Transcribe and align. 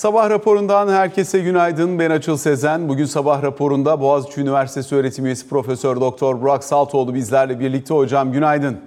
Sabah 0.00 0.30
raporundan 0.30 0.88
herkese 0.88 1.40
günaydın. 1.40 1.98
Ben 1.98 2.10
Açıl 2.10 2.36
Sezen. 2.36 2.88
Bugün 2.88 3.04
sabah 3.04 3.42
raporunda 3.42 4.00
Boğaziçi 4.00 4.40
Üniversitesi 4.40 4.94
öğretim 4.94 5.26
üyesi 5.26 5.48
Profesör 5.48 6.00
Doktor 6.00 6.42
Burak 6.42 6.64
Saltoğlu 6.64 7.14
bizlerle 7.14 7.60
birlikte 7.60 7.94
hocam. 7.94 8.32
Günaydın. 8.32 8.80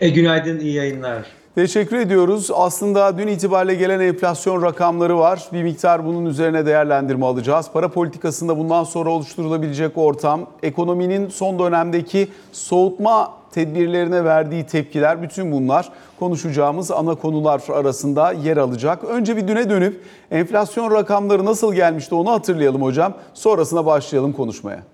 E, 0.00 0.08
günaydın, 0.08 0.60
iyi 0.60 0.74
yayınlar. 0.74 1.26
Teşekkür 1.54 1.96
ediyoruz. 1.96 2.50
Aslında 2.54 3.18
dün 3.18 3.26
itibariyle 3.26 3.74
gelen 3.74 4.00
enflasyon 4.00 4.62
rakamları 4.62 5.18
var. 5.18 5.48
Bir 5.52 5.62
miktar 5.62 6.06
bunun 6.06 6.26
üzerine 6.26 6.66
değerlendirme 6.66 7.26
alacağız. 7.26 7.70
Para 7.72 7.88
politikasında 7.88 8.58
bundan 8.58 8.84
sonra 8.84 9.10
oluşturulabilecek 9.10 9.98
ortam, 9.98 10.46
ekonominin 10.62 11.28
son 11.28 11.58
dönemdeki 11.58 12.28
soğutma 12.52 13.32
tedbirlerine 13.52 14.24
verdiği 14.24 14.66
tepkiler, 14.66 15.22
bütün 15.22 15.52
bunlar 15.52 15.92
konuşacağımız 16.18 16.90
ana 16.90 17.14
konular 17.14 17.62
arasında 17.72 18.32
yer 18.32 18.56
alacak. 18.56 19.04
Önce 19.04 19.36
bir 19.36 19.48
düne 19.48 19.70
dönüp 19.70 20.00
enflasyon 20.30 20.90
rakamları 20.90 21.44
nasıl 21.44 21.74
gelmişti 21.74 22.14
onu 22.14 22.30
hatırlayalım 22.30 22.82
hocam. 22.82 23.14
Sonrasına 23.34 23.86
başlayalım 23.86 24.32
konuşmaya. 24.32 24.93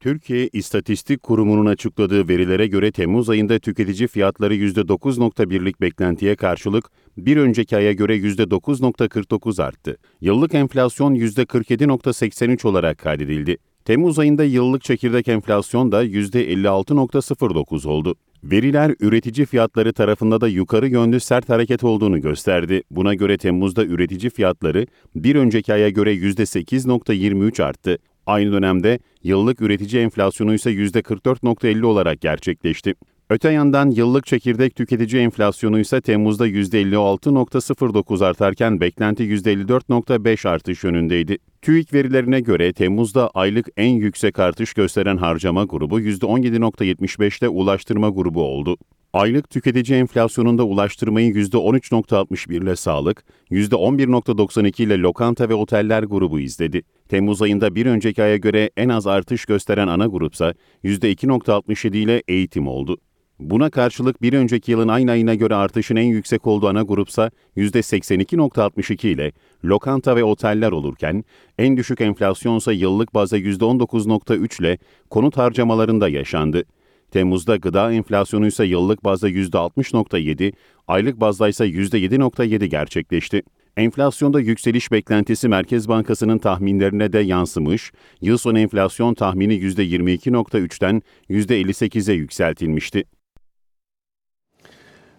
Türkiye 0.00 0.48
İstatistik 0.52 1.22
Kurumu'nun 1.22 1.66
açıkladığı 1.66 2.28
verilere 2.28 2.66
göre 2.66 2.92
Temmuz 2.92 3.30
ayında 3.30 3.58
tüketici 3.58 4.08
fiyatları 4.08 4.54
%9.1'lik 4.54 5.80
beklentiye 5.80 6.36
karşılık 6.36 6.84
bir 7.16 7.36
önceki 7.36 7.76
aya 7.76 7.92
göre 7.92 8.16
%9.49 8.16 9.62
arttı. 9.62 9.96
Yıllık 10.20 10.54
enflasyon 10.54 11.14
%47.83 11.14 12.66
olarak 12.66 12.98
kaydedildi. 12.98 13.56
Temmuz 13.84 14.18
ayında 14.18 14.44
yıllık 14.44 14.84
çekirdek 14.84 15.28
enflasyon 15.28 15.92
da 15.92 16.04
%56.09 16.04 17.88
oldu. 17.88 18.14
Veriler 18.44 18.94
üretici 19.00 19.46
fiyatları 19.46 19.92
tarafında 19.92 20.40
da 20.40 20.48
yukarı 20.48 20.88
yönlü 20.88 21.20
sert 21.20 21.48
hareket 21.48 21.84
olduğunu 21.84 22.20
gösterdi. 22.20 22.82
Buna 22.90 23.14
göre 23.14 23.38
Temmuz'da 23.38 23.84
üretici 23.84 24.30
fiyatları 24.30 24.86
bir 25.14 25.36
önceki 25.36 25.72
aya 25.72 25.88
göre 25.88 26.14
%8.23 26.14 27.62
arttı. 27.62 27.98
Aynı 28.28 28.52
dönemde 28.52 28.98
yıllık 29.22 29.60
üretici 29.60 30.02
enflasyonu 30.02 30.54
ise 30.54 30.70
%44.50 30.70 31.84
olarak 31.84 32.20
gerçekleşti. 32.20 32.94
Öte 33.30 33.50
yandan 33.50 33.90
yıllık 33.90 34.26
çekirdek 34.26 34.76
tüketici 34.76 35.22
enflasyonu 35.22 35.78
ise 35.80 36.00
Temmuz'da 36.00 36.48
%56.09 36.48 38.24
artarken 38.24 38.80
beklenti 38.80 39.22
%54.5 39.22 40.48
artış 40.48 40.84
yönündeydi. 40.84 41.38
TÜİK 41.62 41.92
verilerine 41.92 42.40
göre 42.40 42.72
Temmuz'da 42.72 43.30
aylık 43.30 43.68
en 43.76 43.94
yüksek 43.94 44.38
artış 44.38 44.74
gösteren 44.74 45.16
harcama 45.16 45.64
grubu 45.64 46.00
%17.75'te 46.00 47.48
ulaştırma 47.48 48.08
grubu 48.08 48.42
oldu. 48.42 48.76
Aylık 49.12 49.50
tüketici 49.50 49.98
enflasyonunda 49.98 50.64
ulaştırmayı 50.64 51.32
%13.61 51.32 52.62
ile 52.62 52.76
sağlık, 52.76 53.24
%11.92 53.50 54.82
ile 54.82 54.98
lokanta 54.98 55.48
ve 55.48 55.54
oteller 55.54 56.02
grubu 56.02 56.40
izledi. 56.40 56.82
Temmuz 57.08 57.42
ayında 57.42 57.74
bir 57.74 57.86
önceki 57.86 58.22
aya 58.22 58.36
göre 58.36 58.70
en 58.76 58.88
az 58.88 59.06
artış 59.06 59.44
gösteren 59.44 59.88
ana 59.88 60.06
grupsa 60.06 60.54
%2.67 60.84 61.96
ile 61.96 62.22
eğitim 62.28 62.68
oldu. 62.68 62.98
Buna 63.38 63.70
karşılık 63.70 64.22
bir 64.22 64.32
önceki 64.32 64.70
yılın 64.70 64.88
aynı 64.88 65.10
ayına 65.10 65.34
göre 65.34 65.54
artışın 65.54 65.96
en 65.96 66.06
yüksek 66.06 66.46
olduğu 66.46 66.68
ana 66.68 66.82
grupsa 66.82 67.30
%82.62 67.56 69.08
ile 69.08 69.32
lokanta 69.64 70.16
ve 70.16 70.24
oteller 70.24 70.72
olurken, 70.72 71.24
en 71.58 71.76
düşük 71.76 72.00
enflasyonsa 72.00 72.72
yıllık 72.72 73.14
bazda 73.14 73.38
%19.3 73.38 74.60
ile 74.60 74.78
konut 75.10 75.36
harcamalarında 75.36 76.08
yaşandı. 76.08 76.64
Temmuz'da 77.10 77.56
gıda 77.56 77.92
enflasyonu 77.92 78.46
ise 78.46 78.64
yıllık 78.64 79.04
bazda 79.04 79.30
%60.7, 79.30 80.52
aylık 80.88 81.20
bazda 81.20 81.48
ise 81.48 81.64
%7.7 81.64 82.64
gerçekleşti. 82.64 83.42
Enflasyonda 83.76 84.40
yükseliş 84.40 84.92
beklentisi 84.92 85.48
Merkez 85.48 85.88
Bankası'nın 85.88 86.38
tahminlerine 86.38 87.12
de 87.12 87.18
yansımış, 87.18 87.92
yıl 88.20 88.38
sonu 88.38 88.58
enflasyon 88.58 89.14
tahmini 89.14 89.54
%22.3'ten 89.54 91.02
%58'e 91.30 92.14
yükseltilmişti. 92.14 93.04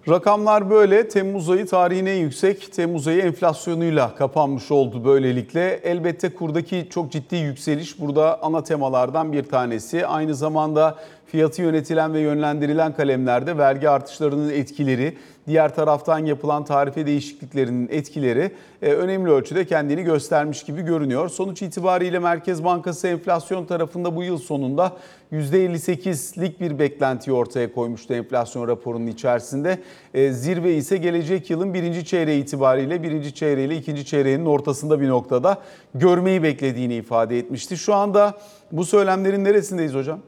Rakamlar 0.10 0.70
böyle. 0.70 1.08
Temmuz 1.08 1.50
ayı 1.50 1.66
tarihin 1.66 2.06
en 2.06 2.16
yüksek 2.16 2.74
Temmuz 2.74 3.08
ayı 3.08 3.22
enflasyonuyla 3.22 4.16
kapanmış 4.16 4.72
oldu 4.72 5.06
böylelikle. 5.06 5.80
Elbette 5.84 6.30
kurdaki 6.30 6.88
çok 6.90 7.12
ciddi 7.12 7.36
yükseliş 7.36 8.00
burada 8.00 8.44
ana 8.44 8.64
temalardan 8.64 9.34
bir 9.34 9.44
tanesi. 9.44 10.08
Aynı 10.08 10.36
zamanda 10.36 10.98
fiyatı 11.32 11.62
yönetilen 11.62 12.14
ve 12.14 12.20
yönlendirilen 12.20 12.94
kalemlerde 12.94 13.58
vergi 13.58 13.90
artışlarının 13.90 14.50
etkileri, 14.50 15.18
diğer 15.48 15.76
taraftan 15.76 16.20
yapılan 16.20 16.66
tarife 16.66 17.06
değişikliklerinin 17.06 17.88
etkileri 17.92 18.52
e, 18.82 18.94
önemli 18.94 19.32
ölçüde 19.32 19.66
kendini 19.66 20.04
göstermiş 20.04 20.64
gibi 20.64 20.82
görünüyor. 20.82 21.30
Sonuç 21.30 21.62
itibariyle 21.62 22.20
Merkez 22.20 22.64
Bankası 22.64 23.08
enflasyon 23.08 23.66
tarafında 23.66 24.16
bu 24.16 24.24
yıl 24.24 24.38
sonunda 24.38 24.98
%58'lik 25.34 26.60
bir 26.60 26.80
beklentiyi 26.80 27.36
ortaya 27.36 27.74
koymuştu 27.74 28.14
enflasyon 28.14 28.68
raporunun 28.68 29.08
içerisinde. 29.08 29.80
E, 30.14 30.32
zirve 30.32 30.74
ise 30.74 30.98
gelecek 30.98 31.50
yılın 31.50 31.74
birinci 31.74 32.06
çeyreği 32.06 32.44
itibariyle 32.44 33.04
birinci 33.04 33.34
çeyreğiyle 33.34 33.76
ikinci 33.78 34.06
çeyreğinin 34.06 34.46
ortasında 34.46 35.02
bir 35.02 35.08
noktada 35.08 35.58
görmeyi 35.96 36.44
beklediğini 36.44 36.96
ifade 36.96 37.40
etmişti. 37.40 37.78
Şu 37.78 37.94
anda 37.94 38.38
bu 38.72 38.86
söylemlerin 38.86 39.44
neresindeyiz 39.44 39.94
hocam? 39.94 40.20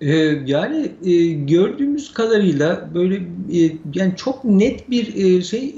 Ee, 0.00 0.14
yani 0.46 0.92
e, 1.04 1.26
gördüğümüz 1.26 2.14
kadarıyla 2.14 2.90
böyle 2.94 3.16
e, 3.16 3.72
yani 3.94 4.12
çok 4.16 4.44
net 4.44 4.90
bir 4.90 5.14
e, 5.14 5.42
şey 5.42 5.74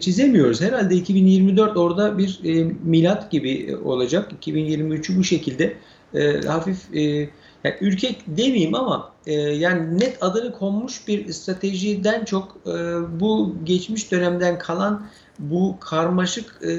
çizemiyoruz. 0.00 0.60
Herhalde 0.60 0.94
2024 0.94 1.76
orada 1.76 2.18
bir 2.18 2.40
milat 2.84 3.30
gibi 3.30 3.76
olacak. 3.84 4.32
2023'ü 4.42 5.18
bu 5.18 5.24
şekilde 5.24 5.76
hafif 6.46 6.78
yani 7.64 7.74
ürkek 7.80 8.16
demeyeyim 8.26 8.74
ama 8.74 9.12
yani 9.52 9.98
net 10.00 10.22
adını 10.22 10.52
konmuş 10.52 11.08
bir 11.08 11.32
stratejiden 11.32 12.24
çok 12.24 12.56
bu 13.20 13.56
geçmiş 13.64 14.12
dönemden 14.12 14.58
kalan 14.58 15.06
bu 15.38 15.76
karmaşık 15.80 16.60
e, 16.62 16.70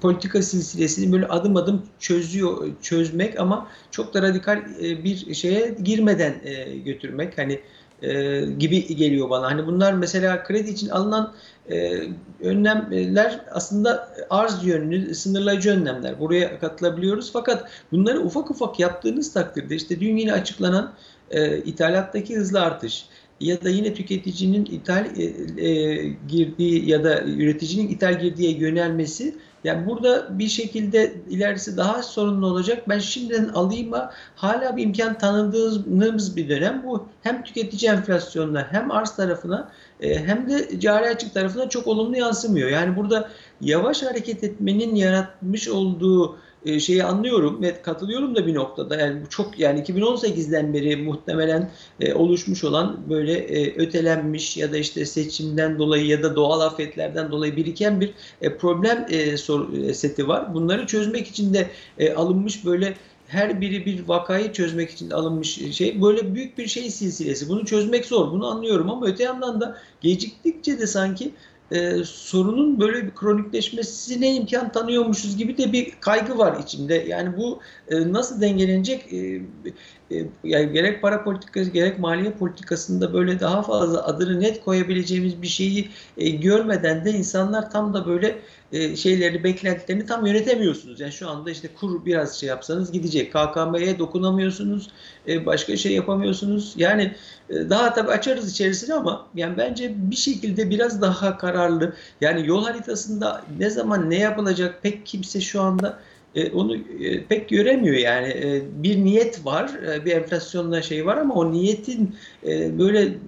politika 0.00 0.42
silsilesini 0.42 1.12
böyle 1.12 1.26
adım 1.26 1.56
adım 1.56 1.82
çözüyor 1.98 2.68
çözmek 2.82 3.40
ama 3.40 3.68
çok 3.90 4.14
da 4.14 4.22
radikal 4.22 4.58
e, 4.82 5.04
bir 5.04 5.34
şeye 5.34 5.76
girmeden 5.82 6.34
e, 6.44 6.78
götürmek 6.78 7.38
hani 7.38 7.60
e, 8.02 8.40
gibi 8.58 8.96
geliyor 8.96 9.30
bana. 9.30 9.46
Hani 9.46 9.66
bunlar 9.66 9.92
mesela 9.92 10.44
kredi 10.44 10.70
için 10.70 10.88
alınan 10.88 11.34
e, 11.70 12.02
önlemler 12.40 13.40
aslında 13.50 14.08
arz 14.30 14.64
yönlü 14.64 15.14
sınırlayıcı 15.14 15.70
önlemler. 15.70 16.20
Buraya 16.20 16.58
katılabiliyoruz 16.58 17.32
fakat 17.32 17.70
bunları 17.92 18.20
ufak 18.20 18.50
ufak 18.50 18.80
yaptığınız 18.80 19.32
takdirde 19.32 19.74
işte 19.74 20.00
dün 20.00 20.16
yine 20.16 20.32
açıklanan 20.32 20.92
e, 21.30 21.58
ithalattaki 21.58 22.36
hızlı 22.36 22.60
artış, 22.60 23.06
ya 23.40 23.64
da 23.64 23.70
yine 23.70 23.94
tüketicinin 23.94 24.64
ithal 24.64 25.06
e, 25.16 25.24
e, 25.68 25.94
girdiği 26.28 26.90
ya 26.90 27.04
da 27.04 27.22
üreticinin 27.22 27.88
ithal 27.88 28.20
girdiğe 28.20 28.50
yönelmesi 28.50 29.34
yani 29.64 29.86
burada 29.86 30.38
bir 30.38 30.48
şekilde 30.48 31.14
ilerisi 31.30 31.76
daha 31.76 32.02
sorunlu 32.02 32.46
olacak. 32.46 32.88
Ben 32.88 32.98
şimdiden 32.98 33.48
alayım 33.48 33.90
mı 33.90 34.10
hala 34.36 34.76
bir 34.76 34.82
imkan 34.82 35.18
tanıdığımız 35.18 36.36
bir 36.36 36.48
dönem. 36.48 36.82
Bu 36.86 37.08
hem 37.22 37.44
tüketici 37.44 37.90
enflasyonuna 37.90 38.66
hem 38.70 38.90
arz 38.90 39.16
tarafına 39.16 39.70
e, 40.00 40.18
hem 40.26 40.48
de 40.48 40.80
cari 40.80 41.08
açık 41.08 41.34
tarafına 41.34 41.68
çok 41.68 41.86
olumlu 41.86 42.16
yansımıyor. 42.16 42.70
Yani 42.70 42.96
burada 42.96 43.28
yavaş 43.60 44.02
hareket 44.02 44.44
etmenin 44.44 44.94
yaratmış 44.94 45.68
olduğu 45.68 46.38
e, 46.66 46.80
şeyi 46.80 47.04
anlıyorum 47.04 47.62
ve 47.62 47.82
katılıyorum 47.82 48.34
da 48.36 48.46
bir 48.46 48.54
noktada. 48.54 48.96
Yani 48.96 49.22
bu 49.24 49.28
çok 49.28 49.58
yani 49.58 49.80
2018'den 49.80 50.74
beri 50.74 50.96
muhtemelen 50.96 51.70
e, 52.00 52.14
oluşmuş 52.14 52.64
olan 52.64 53.00
böyle 53.10 53.32
e, 53.32 53.76
ötelenmiş 53.76 54.56
ya 54.56 54.72
da 54.72 54.76
işte 54.76 55.04
seçimden 55.04 55.78
dolayı 55.78 56.06
ya 56.06 56.22
da 56.22 56.36
doğal 56.36 56.60
afetlerden 56.60 57.30
dolayı 57.30 57.56
biriken 57.56 58.00
bir 58.00 58.12
problem 58.58 59.06
seti 59.94 60.28
var. 60.28 60.54
Bunları 60.54 60.86
çözmek 60.86 61.28
için 61.28 61.54
de 61.54 61.70
alınmış 62.16 62.64
böyle 62.64 62.94
her 63.28 63.60
biri 63.60 63.86
bir 63.86 64.08
vakayı 64.08 64.52
çözmek 64.52 64.90
için 64.90 65.10
alınmış 65.10 65.74
şey 65.76 66.02
böyle 66.02 66.34
büyük 66.34 66.58
bir 66.58 66.66
şey 66.66 66.90
silsilesi. 66.90 67.48
Bunu 67.48 67.64
çözmek 67.64 68.06
zor. 68.06 68.32
Bunu 68.32 68.46
anlıyorum 68.46 68.90
ama 68.90 69.06
öte 69.06 69.24
yandan 69.24 69.60
da 69.60 69.78
geciktikçe 70.00 70.78
de 70.78 70.86
sanki 70.86 71.32
e, 71.70 72.04
sorunun 72.04 72.80
böyle 72.80 73.06
bir 73.06 73.14
kronikleşmesine 73.14 74.34
imkan 74.34 74.72
tanıyormuşuz 74.72 75.36
gibi 75.36 75.58
de 75.58 75.72
bir 75.72 76.00
kaygı 76.00 76.38
var 76.38 76.60
içimde. 76.62 76.94
Yani 76.94 77.36
bu 77.36 77.60
e, 77.88 78.12
nasıl 78.12 78.40
dengelenecek? 78.40 79.12
E, 79.12 79.42
yani 80.44 80.72
gerek 80.72 81.02
para 81.02 81.24
politikası 81.24 81.70
gerek 81.70 81.98
maliye 81.98 82.30
politikasında 82.30 83.12
böyle 83.12 83.40
daha 83.40 83.62
fazla 83.62 84.06
adını 84.06 84.40
net 84.40 84.64
koyabileceğimiz 84.64 85.42
bir 85.42 85.46
şeyi 85.46 85.90
e, 86.18 86.30
görmeden 86.30 87.04
de 87.04 87.10
insanlar 87.10 87.70
tam 87.70 87.94
da 87.94 88.06
böyle 88.06 88.38
e, 88.72 88.96
şeylerini 88.96 89.44
beklentilerini 89.44 90.06
tam 90.06 90.26
yönetemiyorsunuz. 90.26 91.00
Yani 91.00 91.12
şu 91.12 91.30
anda 91.30 91.50
işte 91.50 91.68
kur 91.80 92.06
biraz 92.06 92.40
şey 92.40 92.48
yapsanız 92.48 92.92
gidecek. 92.92 93.32
KKM'ye 93.32 93.98
dokunamıyorsunuz. 93.98 94.90
E, 95.28 95.46
başka 95.46 95.76
şey 95.76 95.92
yapamıyorsunuz. 95.92 96.74
Yani 96.76 97.14
e, 97.50 97.54
daha 97.54 97.94
tabii 97.94 98.10
açarız 98.10 98.52
içerisine 98.52 98.94
ama 98.94 99.26
yani 99.34 99.56
bence 99.56 99.94
bir 99.96 100.16
şekilde 100.16 100.70
biraz 100.70 101.02
daha 101.02 101.38
kararlı. 101.38 101.94
Yani 102.20 102.48
yol 102.48 102.64
haritasında 102.64 103.44
ne 103.58 103.70
zaman 103.70 104.10
ne 104.10 104.18
yapılacak 104.18 104.82
pek 104.82 105.06
kimse 105.06 105.40
şu 105.40 105.60
anda 105.60 105.88
e, 105.88 105.96
onu 106.52 106.76
e, 106.76 107.26
pek 107.26 107.48
göremiyor 107.48 107.96
yani 107.96 108.28
E, 108.28 108.82
bir 108.82 109.04
niyet 109.04 109.44
var 109.44 109.74
e, 109.74 110.04
bir 110.04 110.12
enflasyonla 110.12 110.82
şey 110.82 111.06
var 111.06 111.16
ama 111.16 111.34
o 111.34 111.52
niyetin 111.52 112.16
e, 112.46 112.78
böyle 112.78 113.18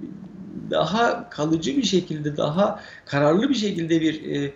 daha 0.70 1.28
kalıcı 1.30 1.76
bir 1.76 1.82
şekilde 1.82 2.36
daha 2.36 2.80
kararlı 3.04 3.48
bir 3.48 3.54
şekilde 3.54 4.00
bir 4.00 4.24
e, 4.24 4.54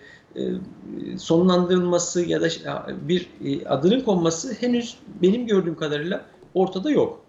e, 1.15 1.19
sonlandırılması 1.19 2.23
ya 2.27 2.41
da 2.41 2.49
bir 3.09 3.37
e, 3.41 3.67
adının 3.69 4.01
konması 4.01 4.53
henüz 4.55 5.03
benim 5.07 5.47
gördüğüm 5.47 5.77
kadarıyla 5.77 6.27
ortada 6.55 6.91
yok. 6.91 7.22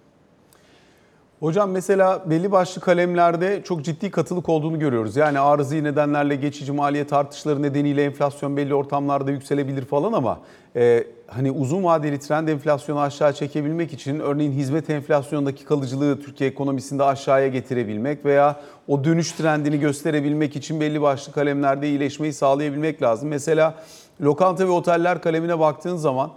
Hocam 1.44 1.72
mesela 1.72 2.24
belli 2.26 2.52
başlı 2.52 2.82
kalemlerde 2.82 3.62
çok 3.64 3.84
ciddi 3.86 4.12
katılık 4.12 4.50
olduğunu 4.50 4.80
görüyoruz. 4.80 5.16
Yani 5.16 5.40
arızi 5.40 5.84
nedenlerle 5.84 6.36
geçici 6.36 6.72
maliyet 6.72 7.14
artışları 7.14 7.62
nedeniyle 7.62 8.04
enflasyon 8.04 8.58
belli 8.58 8.76
ortamlarda 8.76 9.32
yükselebilir 9.32 9.86
falan 9.86 10.14
ama 10.14 10.40
e, 10.76 11.04
hani 11.28 11.52
uzun 11.52 11.84
vadeli 11.84 12.20
trend 12.20 12.48
enflasyonu 12.48 13.00
aşağı 13.00 13.34
çekebilmek 13.34 13.94
için 13.94 14.20
örneğin 14.20 14.52
hizmet 14.52 14.90
enflasyonundaki 14.90 15.66
kalıcılığı 15.66 16.22
Türkiye 16.22 16.50
ekonomisinde 16.50 17.04
aşağıya 17.04 17.48
getirebilmek 17.48 18.26
veya 18.26 18.62
o 18.88 19.04
dönüş 19.04 19.32
trendini 19.32 19.80
gösterebilmek 19.80 20.56
için 20.56 20.82
belli 20.82 21.02
başlı 21.02 21.34
kalemlerde 21.34 21.90
iyileşmeyi 21.90 22.34
sağlayabilmek 22.34 23.02
lazım. 23.02 23.30
Mesela 23.30 23.76
lokanta 24.22 24.68
ve 24.68 24.72
oteller 24.72 25.22
kalemine 25.22 25.60
baktığın 25.60 25.98
zaman 25.98 26.32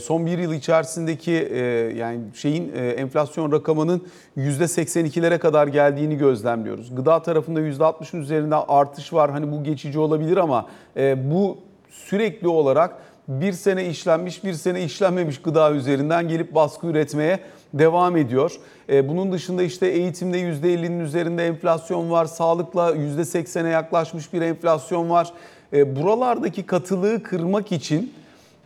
son 0.00 0.26
bir 0.26 0.38
yıl 0.38 0.52
içerisindeki 0.52 1.32
e, 1.32 1.58
yani 1.96 2.20
şeyin 2.34 2.72
e, 2.76 2.88
enflasyon 2.88 3.52
rakamının 3.52 4.06
%82'lere 4.36 5.38
kadar 5.38 5.66
geldiğini 5.66 6.16
gözlemliyoruz. 6.16 6.94
Gıda 6.94 7.22
tarafında 7.22 7.60
%60'ın 7.60 8.20
üzerinde 8.20 8.56
artış 8.56 9.12
var. 9.12 9.30
Hani 9.30 9.52
bu 9.52 9.64
geçici 9.64 9.98
olabilir 9.98 10.36
ama 10.36 10.66
e, 10.96 11.30
bu 11.30 11.58
sürekli 11.90 12.48
olarak 12.48 12.96
bir 13.28 13.52
sene 13.52 13.86
işlenmiş 13.86 14.44
bir 14.44 14.52
sene 14.52 14.84
işlenmemiş 14.84 15.42
gıda 15.42 15.72
üzerinden 15.72 16.28
gelip 16.28 16.54
baskı 16.54 16.86
üretmeye 16.86 17.40
devam 17.74 18.16
ediyor. 18.16 18.52
Bunun 18.88 19.32
dışında 19.32 19.62
işte 19.62 19.86
eğitimde 19.86 20.40
%50'nin 20.40 21.00
üzerinde 21.00 21.46
enflasyon 21.46 22.10
var. 22.10 22.24
Sağlıkla 22.24 22.90
%80'e 22.90 23.68
yaklaşmış 23.68 24.32
bir 24.32 24.42
enflasyon 24.42 25.10
var. 25.10 25.32
Buralardaki 25.72 26.62
katılığı 26.62 27.22
kırmak 27.22 27.72
için 27.72 28.12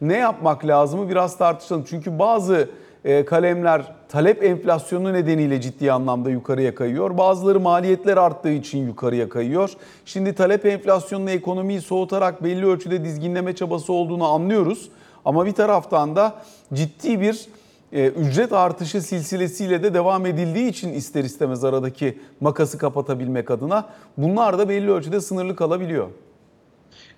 ne 0.01 0.17
yapmak 0.17 0.67
lazımı 0.67 1.09
biraz 1.09 1.39
tartışalım. 1.39 1.85
Çünkü 1.89 2.19
bazı 2.19 2.69
e, 3.05 3.25
kalemler 3.25 3.93
talep 4.09 4.45
enflasyonu 4.45 5.13
nedeniyle 5.13 5.61
ciddi 5.61 5.93
anlamda 5.93 6.31
yukarıya 6.31 6.75
kayıyor. 6.75 7.19
Bazıları 7.19 7.61
maliyetler 7.61 8.17
arttığı 8.17 8.51
için 8.51 8.87
yukarıya 8.87 9.29
kayıyor. 9.29 9.71
Şimdi 10.05 10.35
talep 10.35 10.67
enflasyonunu 10.67 11.31
ekonomiyi 11.31 11.81
soğutarak 11.81 12.45
belli 12.45 12.67
ölçüde 12.67 13.05
dizginleme 13.05 13.55
çabası 13.55 13.93
olduğunu 13.93 14.25
anlıyoruz. 14.25 14.89
Ama 15.25 15.47
bir 15.47 15.53
taraftan 15.53 16.17
da 16.17 16.35
ciddi 16.75 17.21
bir 17.21 17.49
e, 17.93 18.07
ücret 18.07 18.53
artışı 18.53 19.03
silsilesiyle 19.03 19.83
de 19.83 19.95
devam 19.95 20.27
edildiği 20.27 20.69
için 20.69 20.93
ister 20.93 21.25
istemez 21.25 21.65
aradaki 21.65 22.19
makası 22.41 22.79
kapatabilmek 22.79 23.51
adına 23.51 23.89
bunlar 24.17 24.59
da 24.59 24.69
belli 24.69 24.91
ölçüde 24.91 25.21
sınırlı 25.21 25.57
kalabiliyor. 25.57 26.09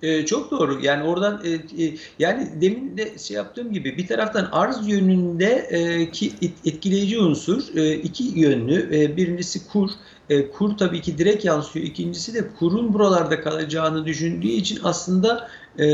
Ee, 0.03 0.27
çok 0.27 0.51
doğru. 0.51 0.81
Yani 0.85 1.05
oradan 1.05 1.43
e, 1.45 1.85
e, 1.85 1.97
yani 2.19 2.61
demin 2.61 2.97
de 2.97 3.19
şey 3.19 3.37
yaptığım 3.37 3.73
gibi 3.73 3.97
bir 3.99 4.07
taraftan 4.07 4.49
arz 4.53 4.89
yönünde 4.89 5.47
e, 5.71 6.11
ki 6.11 6.39
et- 6.43 6.67
etkileyici 6.67 7.19
unsur 7.19 7.77
e, 7.77 7.95
iki 7.95 8.25
yönlü. 8.25 8.97
E, 8.97 9.17
birincisi 9.17 9.67
kur. 9.69 9.91
E, 10.29 10.51
kur 10.51 10.77
tabii 10.79 11.01
ki 11.03 11.19
direkt 11.19 11.45
yansıyor. 11.45 11.87
İkincisi 11.87 12.35
de 12.35 12.53
kurun 12.59 12.93
buralarda 12.93 13.41
kalacağını 13.41 14.07
düşündüğü 14.07 14.49
için 14.49 14.79
aslında 14.85 15.49
e, 15.81 15.87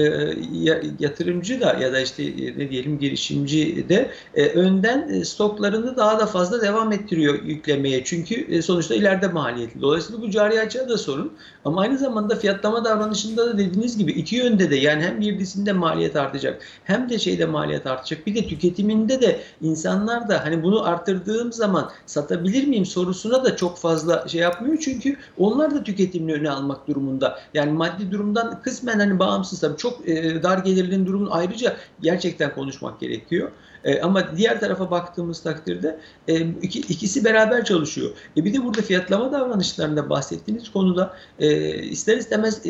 ya- 0.52 0.82
yatırımcı 0.98 1.60
da 1.60 1.72
ya 1.80 1.92
da 1.92 2.00
işte 2.00 2.22
e, 2.24 2.58
ne 2.58 2.70
diyelim 2.70 2.98
girişimci 2.98 3.88
de 3.88 4.10
e, 4.34 4.46
önden 4.48 5.08
e, 5.08 5.24
stoklarını 5.24 5.96
daha 5.96 6.20
da 6.20 6.26
fazla 6.26 6.62
devam 6.62 6.92
ettiriyor 6.92 7.42
yüklemeye. 7.42 8.04
Çünkü 8.04 8.34
e, 8.34 8.62
sonuçta 8.62 8.94
ileride 8.94 9.28
maliyetli. 9.28 9.80
Dolayısıyla 9.80 10.22
bu 10.22 10.30
cari 10.30 10.60
açığa 10.60 10.88
da 10.88 10.98
sorun. 10.98 11.32
Ama 11.64 11.80
aynı 11.80 11.98
zamanda 11.98 12.36
fiyatlama 12.36 12.84
davranışında 12.84 13.46
da 13.46 13.58
dediğiniz 13.58 13.98
gibi 13.98 14.12
iki 14.12 14.36
yönde 14.36 14.70
de 14.70 14.76
yani 14.76 15.02
hem 15.02 15.20
girdisinde 15.20 15.72
maliyet 15.72 16.16
artacak 16.16 16.62
hem 16.84 17.10
de 17.10 17.18
şeyde 17.18 17.46
maliyet 17.46 17.86
artacak. 17.86 18.26
Bir 18.26 18.34
de 18.34 18.48
tüketiminde 18.48 19.20
de 19.22 19.40
insanlar 19.62 20.28
da 20.28 20.44
hani 20.44 20.62
bunu 20.62 20.84
arttırdığım 20.86 21.52
zaman 21.52 21.90
satabilir 22.06 22.66
miyim 22.66 22.86
sorusuna 22.86 23.44
da 23.44 23.56
çok 23.56 23.78
fazla 23.78 24.28
şey 24.28 24.40
yapmıyor. 24.40 24.78
Çünkü 24.80 25.16
onlar 25.38 25.74
da 25.74 25.82
tüketimini 25.84 26.32
öne 26.32 26.50
almak 26.50 26.88
durumunda. 26.88 27.38
Yani 27.54 27.72
maddi 27.72 28.10
durumdan 28.10 28.62
kısmen 28.62 28.98
hani 28.98 29.18
bağımsız 29.18 29.58
çok 29.76 30.08
e, 30.08 30.42
dar 30.42 30.58
gelirlerin 30.58 31.06
durumunu 31.06 31.34
ayrıca 31.34 31.76
gerçekten 32.00 32.54
konuşmak 32.54 33.00
gerekiyor. 33.00 33.50
E, 33.86 34.00
ama 34.00 34.36
diğer 34.36 34.60
tarafa 34.60 34.90
baktığımız 34.90 35.42
takdirde 35.42 35.98
e, 36.28 36.40
iki, 36.40 36.78
ikisi 36.78 37.24
beraber 37.24 37.64
çalışıyor. 37.64 38.10
Bir 38.36 38.54
de 38.54 38.64
burada 38.64 38.82
fiyatlama 38.82 39.32
davranışlarında 39.32 40.10
bahsettiğiniz 40.10 40.72
konuda 40.72 41.16
e, 41.38 41.74
ister 41.74 42.16
istemez 42.16 42.62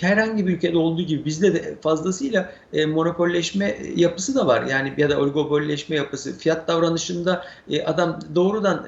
herhangi 0.00 0.46
bir 0.46 0.52
ülkede 0.52 0.78
olduğu 0.78 1.02
gibi 1.02 1.24
bizde 1.24 1.54
de 1.54 1.76
fazlasıyla 1.80 2.52
monopolleşme 2.88 3.76
yapısı 3.96 4.34
da 4.34 4.46
var. 4.46 4.62
Yani 4.62 4.92
ya 4.96 5.10
da 5.10 5.20
oligopolleşme 5.20 5.96
yapısı. 5.96 6.38
Fiyat 6.38 6.68
davranışında 6.68 7.44
adam 7.84 8.18
doğrudan 8.34 8.86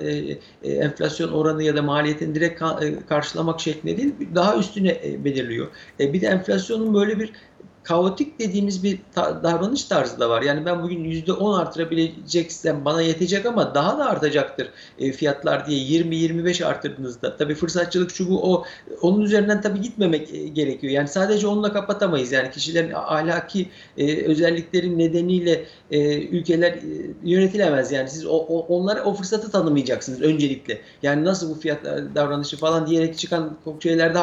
enflasyon 0.62 1.32
oranı 1.32 1.62
ya 1.62 1.76
da 1.76 1.82
maliyetini 1.82 2.34
direkt 2.34 2.60
ka- 2.60 3.06
karşılamak 3.06 3.60
şeklinde 3.60 3.96
değil 3.96 4.14
daha 4.34 4.56
üstüne 4.56 5.00
belirliyor. 5.24 5.66
Bir 5.98 6.20
de 6.20 6.26
enflasyonun 6.26 6.94
böyle 6.94 7.18
bir 7.18 7.32
kaotik 7.88 8.38
dediğimiz 8.38 8.84
bir 8.84 8.98
ta- 9.14 9.42
davranış 9.42 9.84
tarzı 9.84 10.20
da 10.20 10.30
var. 10.30 10.42
Yani 10.42 10.66
ben 10.66 10.82
bugün 10.82 11.04
%10 11.04 11.60
artırabileceksem 11.60 12.84
bana 12.84 13.02
yetecek 13.02 13.46
ama 13.46 13.74
daha 13.74 13.98
da 13.98 14.04
artacaktır 14.10 14.68
e, 14.98 15.12
fiyatlar 15.12 15.66
diye 15.66 15.80
20-25 15.80 16.64
artırdığınızda. 16.64 17.36
Tabii 17.36 17.54
fırsatçılık 17.54 18.10
şu 18.10 18.34
o 18.34 18.64
onun 19.02 19.20
üzerinden 19.20 19.60
tabii 19.60 19.80
gitmemek 19.80 20.34
e, 20.34 20.48
gerekiyor. 20.48 20.92
Yani 20.92 21.08
sadece 21.08 21.46
onunla 21.46 21.72
kapatamayız. 21.72 22.32
Yani 22.32 22.50
kişilerin 22.50 22.92
ahlaki 22.94 23.68
e, 23.98 24.24
özellikleri 24.26 24.98
nedeniyle 24.98 25.64
e, 25.90 26.22
ülkeler 26.22 26.72
e, 26.72 26.80
yönetilemez. 27.24 27.92
Yani 27.92 28.08
siz 28.10 28.26
o, 28.26 28.36
o, 28.36 28.66
onlara 28.76 29.04
o 29.04 29.14
fırsatı 29.14 29.50
tanımayacaksınız 29.50 30.22
öncelikle. 30.22 30.80
Yani 31.02 31.24
nasıl 31.24 31.50
bu 31.50 31.60
fiyat 31.60 31.86
e, 31.86 32.04
davranışı 32.14 32.56
falan 32.56 32.86
diyerek 32.86 33.18
çıkan 33.18 33.56
şeylerde 33.82 34.18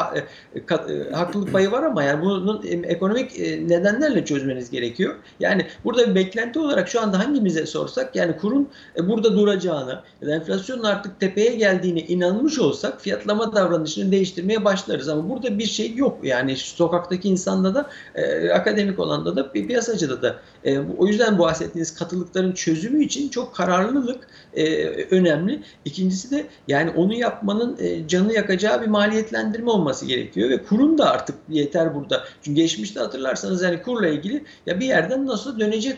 e, 0.56 0.60
ka- 0.60 1.10
e, 1.10 1.12
haklılık 1.12 1.52
payı 1.52 1.72
var 1.72 1.84
ama 1.84 2.04
yani 2.04 2.22
bunun 2.22 2.64
e, 2.64 2.88
ekonomik 2.88 3.40
e, 3.40 3.55
nedenlerle 3.64 4.26
çözmeniz 4.26 4.70
gerekiyor. 4.72 5.16
Yani 5.40 5.68
burada 5.84 6.10
bir 6.10 6.16
beklenti 6.16 6.60
olarak 6.60 6.90
şu 6.90 7.02
anda 7.02 7.20
hangimize 7.20 7.66
sorsak 7.66 8.16
yani 8.16 8.38
kurun 8.38 8.70
e, 8.98 9.10
burada 9.10 9.34
duracağını 9.34 10.02
ya 10.22 10.28
da 10.28 10.36
enflasyonun 10.36 10.84
artık 10.84 11.20
tepeye 11.20 11.56
geldiğine 11.56 12.00
inanmış 12.00 12.60
olsak 12.60 13.02
fiyatlama 13.02 13.56
davranışını 13.56 14.12
değiştirmeye 14.12 14.66
başlarız. 14.66 15.10
Ama 15.10 15.30
burada 15.30 15.60
bir 15.60 15.66
şey 15.66 15.96
yok. 15.96 16.20
Yani 16.24 16.56
sokaktaki 16.56 17.30
insanda 17.30 17.76
da 17.76 17.90
e, 18.16 18.50
akademik 18.50 19.00
olanda 19.00 19.36
da 19.36 19.52
piyasacıda 19.52 20.22
da. 20.22 20.36
E, 20.64 20.80
o 20.80 21.08
yüzden 21.08 21.40
bahsettiğiniz 21.40 21.96
katılıkların 21.96 22.52
çözümü 22.52 23.04
için 23.04 23.30
çok 23.30 23.56
kararlılık 23.56 24.28
e, 24.56 24.86
önemli. 25.12 25.62
İkincisi 25.86 26.32
de 26.32 26.46
yani 26.68 26.90
onu 26.90 27.14
yapmanın 27.14 27.78
e, 27.80 28.08
canı 28.08 28.34
yakacağı 28.34 28.82
bir 28.82 28.88
maliyetlendirme 28.88 29.70
olması 29.70 30.06
gerekiyor 30.06 30.50
ve 30.50 30.64
kurun 30.64 30.98
da 30.98 31.12
artık 31.12 31.36
yeter 31.50 31.96
burada. 31.96 32.24
Çünkü 32.42 32.62
geçmişte 32.62 33.00
hatırlarsanız 33.00 33.62
yani 33.62 33.82
kurla 33.82 34.08
ilgili 34.08 34.44
ya 34.66 34.80
bir 34.80 34.86
yerden 34.86 35.26
nasıl 35.26 35.60
dönecek 35.60 35.98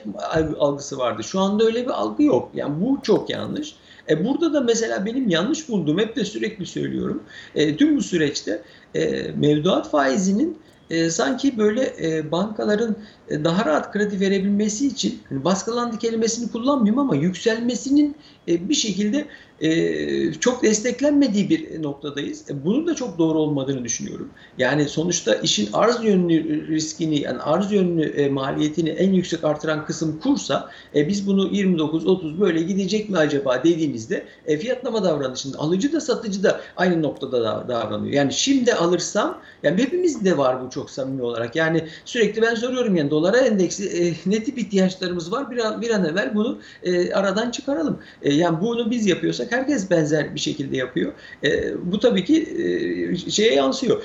algısı 0.59 0.97
vardı. 0.97 1.23
Şu 1.23 1.39
anda 1.39 1.63
öyle 1.63 1.85
bir 1.85 1.91
algı 1.91 2.23
yok. 2.23 2.51
Yani 2.53 2.81
bu 2.81 2.99
çok 3.03 3.29
yanlış. 3.29 3.75
E 4.09 4.25
burada 4.25 4.53
da 4.53 4.61
mesela 4.61 5.05
benim 5.05 5.29
yanlış 5.29 5.69
bulduğum, 5.69 5.99
hep 5.99 6.15
de 6.15 6.25
sürekli 6.25 6.65
söylüyorum, 6.65 7.23
e, 7.55 7.77
tüm 7.77 7.97
bu 7.97 8.01
süreçte 8.01 8.61
e, 8.95 9.31
mevduat 9.35 9.91
faizinin 9.91 10.57
e, 10.89 11.09
sanki 11.09 11.57
böyle 11.57 11.93
e, 12.01 12.31
bankaların 12.31 12.95
daha 13.29 13.65
rahat 13.65 13.91
kredi 13.91 14.19
verebilmesi 14.19 14.87
için 14.87 15.19
hani 15.29 15.43
baskılandı 15.43 15.97
kelimesini 15.97 16.51
kullanmayayım 16.51 16.99
ama 16.99 17.15
yükselmesinin 17.15 18.15
e, 18.47 18.69
bir 18.69 18.73
şekilde 18.73 19.27
e, 19.61 20.33
çok 20.33 20.63
desteklenmediği 20.63 21.49
bir 21.49 21.83
noktadayız. 21.83 22.49
E, 22.49 22.65
bunun 22.65 22.87
da 22.87 22.95
çok 22.95 23.17
doğru 23.17 23.39
olmadığını 23.39 23.83
düşünüyorum. 23.83 24.29
Yani 24.57 24.85
sonuçta 24.85 25.35
işin 25.35 25.69
arz 25.73 26.03
yönlü 26.03 26.67
riskini, 26.67 27.21
yani 27.21 27.39
arz 27.39 27.71
yönlü 27.71 28.05
e, 28.05 28.29
maliyetini 28.29 28.89
en 28.89 29.13
yüksek 29.13 29.43
artıran 29.43 29.85
kısım 29.85 30.19
kursa, 30.19 30.69
e, 30.95 31.07
biz 31.07 31.27
bunu 31.27 31.47
29-30 31.47 32.39
böyle 32.39 32.61
gidecek 32.61 33.09
mi 33.09 33.17
acaba 33.17 33.63
dediğinizde 33.63 34.25
e, 34.45 34.57
fiyatlama 34.57 35.03
davranışında 35.03 35.59
alıcı 35.59 35.93
da 35.93 36.01
satıcı 36.01 36.43
da 36.43 36.61
aynı 36.77 37.01
noktada 37.01 37.43
da, 37.43 37.65
davranıyor. 37.67 38.13
Yani 38.13 38.33
şimdi 38.33 38.73
alırsam, 38.73 39.41
yani 39.63 39.81
hepimiz 39.81 40.25
de 40.25 40.37
var 40.37 40.65
bu 40.65 40.69
çok 40.69 40.89
samimi 40.89 41.21
olarak. 41.21 41.55
Yani 41.55 41.87
sürekli 42.05 42.41
ben 42.41 42.55
soruyorum 42.55 42.95
yani 42.95 43.11
dolara 43.17 43.37
endeksi 43.37 43.89
e, 43.89 44.13
ne 44.25 44.43
tip 44.43 44.57
ihtiyaçlarımız 44.57 45.31
var 45.31 45.51
bir 45.51 45.57
an, 45.57 45.81
bir 45.81 45.89
an 45.89 46.05
evvel 46.05 46.35
bunu 46.35 46.59
e, 46.83 47.13
aradan 47.13 47.51
çıkaralım. 47.51 47.99
E, 48.21 48.33
yani 48.33 48.61
bunu 48.61 48.91
biz 48.91 49.05
yapıyorsak 49.05 49.51
herkes 49.51 49.89
benzer 49.89 50.35
bir 50.35 50.39
şekilde 50.39 50.77
yapıyor. 50.77 51.13
E, 51.43 51.73
bu 51.91 51.99
tabii 51.99 52.25
ki 52.25 52.41
e, 52.41 53.15
şeye 53.31 53.53
yansıyor. 53.53 54.03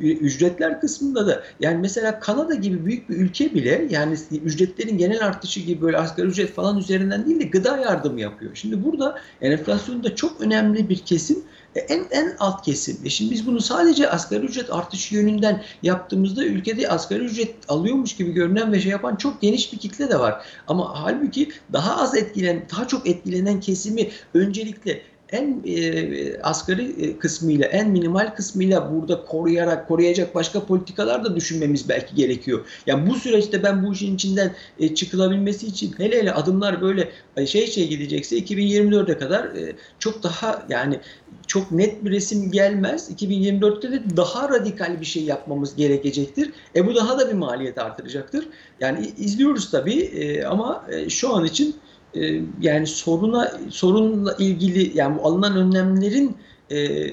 Ücretler 0.00 0.80
kısmında 0.80 1.26
da 1.26 1.42
yani 1.60 1.78
mesela 1.80 2.20
Kanada 2.20 2.54
gibi 2.54 2.86
büyük 2.86 3.08
bir 3.10 3.16
ülke 3.16 3.54
bile 3.54 3.86
yani 3.90 4.16
ücretlerin 4.44 4.98
genel 4.98 5.26
artışı 5.26 5.60
gibi 5.60 5.82
böyle 5.82 5.96
asgari 5.96 6.26
ücret 6.26 6.52
falan 6.52 6.78
üzerinden 6.78 7.26
değil 7.26 7.40
de 7.40 7.44
gıda 7.44 7.78
yardımı 7.78 8.20
yapıyor. 8.20 8.50
Şimdi 8.54 8.84
burada 8.84 9.18
enflasyonda 9.40 10.14
çok 10.14 10.40
önemli 10.40 10.88
bir 10.88 10.98
kesim 10.98 11.42
en 11.80 12.06
en 12.10 12.36
alt 12.38 12.64
kesim. 12.64 12.98
E 13.04 13.10
şimdi 13.10 13.30
biz 13.30 13.46
bunu 13.46 13.60
sadece 13.60 14.10
asgari 14.10 14.44
ücret 14.44 14.72
artışı 14.72 15.14
yönünden 15.14 15.62
yaptığımızda 15.82 16.44
ülkede 16.44 16.88
asgari 16.88 17.24
ücret 17.24 17.54
alıyormuş 17.68 18.16
gibi 18.16 18.32
görünen 18.32 18.72
ve 18.72 18.80
şey 18.80 18.90
yapan 18.90 19.16
çok 19.16 19.40
geniş 19.40 19.72
bir 19.72 19.78
kitle 19.78 20.10
de 20.10 20.18
var. 20.18 20.44
Ama 20.66 21.02
halbuki 21.02 21.48
daha 21.72 22.02
az 22.02 22.16
etkilen, 22.16 22.66
daha 22.72 22.88
çok 22.88 23.08
etkilenen 23.08 23.60
kesimi 23.60 24.10
öncelikle 24.34 25.02
en 25.32 25.62
e, 25.66 26.42
asgari 26.42 27.06
e, 27.06 27.18
kısmıyla, 27.18 27.66
en 27.66 27.90
minimal 27.90 28.34
kısmıyla 28.36 28.92
burada 28.92 29.24
koruyarak, 29.24 29.88
koruyacak 29.88 30.34
başka 30.34 30.66
politikalar 30.66 31.24
da 31.24 31.36
düşünmemiz 31.36 31.88
belki 31.88 32.14
gerekiyor. 32.14 32.66
Yani 32.86 33.10
bu 33.10 33.14
süreçte 33.14 33.62
ben 33.62 33.86
bu 33.86 33.92
işin 33.92 34.14
içinden 34.14 34.54
e, 34.78 34.94
çıkılabilmesi 34.94 35.66
için 35.66 35.94
hele 35.98 36.18
hele 36.18 36.32
adımlar 36.32 36.80
böyle 36.80 37.08
e, 37.36 37.46
şey 37.46 37.66
şey 37.66 37.88
gidecekse 37.88 38.38
2024'e 38.38 39.18
kadar 39.18 39.44
e, 39.44 39.76
çok 39.98 40.22
daha 40.22 40.66
yani 40.68 41.00
çok 41.46 41.72
net 41.72 42.04
bir 42.04 42.10
resim 42.10 42.50
gelmez. 42.50 43.10
2024'te 43.10 43.92
de 43.92 44.16
daha 44.16 44.48
radikal 44.48 45.00
bir 45.00 45.06
şey 45.06 45.24
yapmamız 45.24 45.76
gerekecektir. 45.76 46.50
E 46.76 46.86
bu 46.86 46.94
daha 46.94 47.18
da 47.18 47.28
bir 47.28 47.34
maliyet 47.34 47.78
artıracaktır. 47.78 48.48
Yani 48.80 49.12
izliyoruz 49.18 49.70
tabii 49.70 50.00
e, 50.00 50.44
ama 50.44 50.86
e, 50.90 51.10
şu 51.10 51.34
an 51.34 51.44
için 51.44 51.76
e, 52.14 52.40
yani 52.60 52.86
soruna 52.86 53.52
sorunla 53.70 54.34
ilgili 54.38 54.98
yani 54.98 55.20
alınan 55.20 55.56
önlemlerin 55.56 56.36
e, 56.70 57.10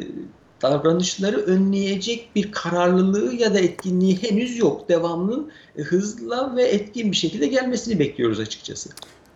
davranışları 0.61 1.37
önleyecek 1.37 2.29
bir 2.35 2.51
kararlılığı 2.51 3.35
ya 3.35 3.53
da 3.53 3.59
etkinliği 3.59 4.23
henüz 4.23 4.57
yok. 4.57 4.89
Devamının 4.89 5.51
e, 5.77 5.81
hızla 5.81 6.55
ve 6.55 6.63
etkin 6.63 7.11
bir 7.11 7.17
şekilde 7.17 7.47
gelmesini 7.47 7.99
bekliyoruz 7.99 8.39
açıkçası. 8.39 8.89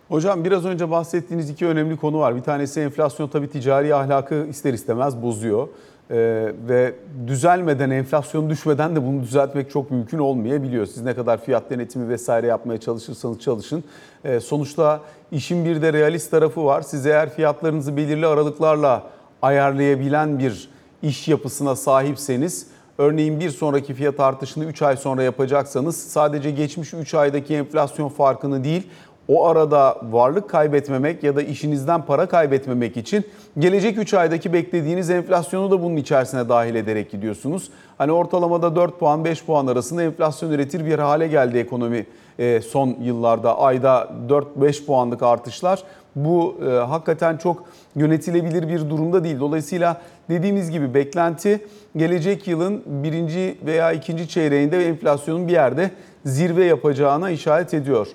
Hocam 0.08 0.44
biraz 0.44 0.64
önce 0.64 0.90
bahsettiğiniz 0.90 1.50
iki 1.50 1.66
önemli 1.66 1.96
konu 1.96 2.18
var. 2.18 2.36
Bir 2.36 2.42
tanesi 2.42 2.80
enflasyon 2.80 3.28
tabii 3.28 3.50
ticari 3.50 3.94
ahlakı 3.94 4.46
ister 4.50 4.72
istemez 4.72 5.22
bozuyor. 5.22 5.68
Ee, 6.10 6.52
ve 6.68 6.94
düzelmeden, 7.26 7.90
enflasyon 7.90 8.50
düşmeden 8.50 8.96
de 8.96 9.06
bunu 9.06 9.22
düzeltmek 9.22 9.70
çok 9.70 9.90
mümkün 9.90 10.18
olmayabiliyor. 10.18 10.86
Siz 10.86 11.02
ne 11.02 11.14
kadar 11.14 11.40
fiyat 11.40 11.70
denetimi 11.70 12.08
vesaire 12.08 12.46
yapmaya 12.46 12.80
çalışırsanız 12.80 13.40
çalışın. 13.40 13.84
Ee, 14.24 14.40
sonuçta 14.40 15.00
işin 15.32 15.64
bir 15.64 15.82
de 15.82 15.92
realist 15.92 16.30
tarafı 16.30 16.64
var. 16.64 16.82
Siz 16.82 17.06
eğer 17.06 17.30
fiyatlarınızı 17.30 17.96
belirli 17.96 18.26
aralıklarla 18.26 19.02
ayarlayabilen 19.42 20.38
bir 20.38 20.68
iş 21.02 21.28
yapısına 21.28 21.76
sahipseniz, 21.76 22.66
örneğin 22.98 23.40
bir 23.40 23.50
sonraki 23.50 23.94
fiyat 23.94 24.20
artışını 24.20 24.64
3 24.64 24.82
ay 24.82 24.96
sonra 24.96 25.22
yapacaksanız 25.22 25.96
sadece 25.96 26.50
geçmiş 26.50 26.94
3 26.94 27.14
aydaki 27.14 27.54
enflasyon 27.54 28.08
farkını 28.08 28.64
değil, 28.64 28.88
o 29.28 29.46
arada 29.46 29.96
varlık 30.10 30.50
kaybetmemek 30.50 31.22
ya 31.22 31.36
da 31.36 31.42
işinizden 31.42 32.02
para 32.02 32.26
kaybetmemek 32.26 32.96
için 32.96 33.24
gelecek 33.58 33.98
3 33.98 34.14
aydaki 34.14 34.52
beklediğiniz 34.52 35.10
enflasyonu 35.10 35.70
da 35.70 35.82
bunun 35.82 35.96
içerisine 35.96 36.48
dahil 36.48 36.74
ederek 36.74 37.10
gidiyorsunuz. 37.10 37.70
Hani 37.98 38.12
ortalamada 38.12 38.76
4 38.76 38.98
puan 38.98 39.24
5 39.24 39.44
puan 39.44 39.66
arasında 39.66 40.02
enflasyon 40.02 40.50
üretir 40.50 40.86
bir 40.86 40.98
hale 40.98 41.28
geldi 41.28 41.58
ekonomi 41.58 42.06
e, 42.38 42.60
son 42.60 42.96
yıllarda. 43.00 43.58
Ayda 43.58 44.08
4-5 44.28 44.86
puanlık 44.86 45.22
artışlar 45.22 45.82
bu 46.16 46.56
e, 46.66 46.68
hakikaten 46.70 47.36
çok 47.36 47.64
yönetilebilir 47.96 48.68
bir 48.68 48.90
durumda 48.90 49.24
değil. 49.24 49.40
Dolayısıyla 49.40 50.00
dediğimiz 50.30 50.70
gibi 50.70 50.94
beklenti 50.94 51.66
gelecek 51.96 52.48
yılın 52.48 52.82
birinci 52.86 53.58
veya 53.66 53.92
ikinci 53.92 54.28
çeyreğinde 54.28 54.88
enflasyonun 54.88 55.48
bir 55.48 55.52
yerde 55.52 55.90
zirve 56.24 56.64
yapacağına 56.64 57.30
işaret 57.30 57.74
ediyor 57.74 58.06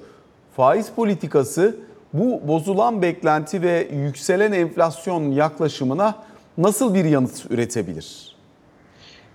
faiz 0.60 0.90
politikası 0.96 1.76
bu 2.14 2.48
bozulan 2.48 3.02
beklenti 3.02 3.62
ve 3.62 3.88
yükselen 3.94 4.52
enflasyon 4.52 5.32
yaklaşımına 5.32 6.16
nasıl 6.58 6.94
bir 6.94 7.06
yanıt 7.06 7.46
üretebilir? 7.50 8.36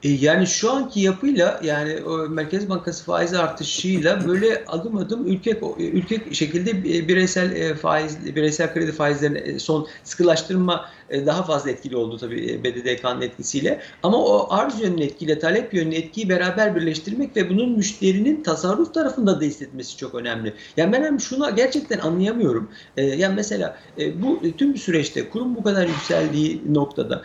E, 0.04 0.08
yani 0.08 0.46
şu 0.46 0.72
anki 0.72 1.00
yapıyla 1.00 1.60
yani 1.64 1.98
Merkez 2.28 2.68
Bankası 2.68 3.04
faiz 3.04 3.34
artışıyla 3.34 4.28
böyle 4.28 4.64
adım 4.66 4.96
adım 4.96 5.26
ülke 5.26 5.60
ülke 5.78 6.34
şekilde 6.34 6.84
bireysel 7.08 7.52
e, 7.56 7.74
faiz 7.74 8.36
bireysel 8.36 8.74
kredi 8.74 8.92
faizlerine 8.92 9.38
e, 9.38 9.58
son 9.58 9.86
sıkılaştırma 10.04 10.90
daha 11.10 11.42
fazla 11.42 11.70
etkili 11.70 11.96
oldu 11.96 12.18
tabii 12.18 12.64
BDDK'nın 12.64 13.20
etkisiyle. 13.20 13.80
Ama 14.02 14.24
o 14.24 14.46
arz 14.50 14.80
yönlü 14.80 15.02
etkiyle 15.02 15.38
talep 15.38 15.74
yönlü 15.74 15.94
etkiyi 15.94 16.28
beraber 16.28 16.76
birleştirmek 16.76 17.36
ve 17.36 17.50
bunun 17.50 17.70
müşterinin 17.70 18.42
tasarruf 18.42 18.94
tarafında 18.94 19.40
da 19.40 19.44
hissetmesi 19.44 19.96
çok 19.96 20.14
önemli. 20.14 20.54
Yani 20.76 20.92
ben 20.92 21.02
hem 21.02 21.20
şunu 21.20 21.56
gerçekten 21.56 21.98
anlayamıyorum. 21.98 22.70
Yani 22.96 23.34
mesela 23.34 23.78
bu 24.14 24.40
tüm 24.58 24.76
süreçte 24.76 25.28
kurum 25.28 25.56
bu 25.56 25.62
kadar 25.62 25.86
yükseldiği 25.86 26.62
noktada 26.74 27.22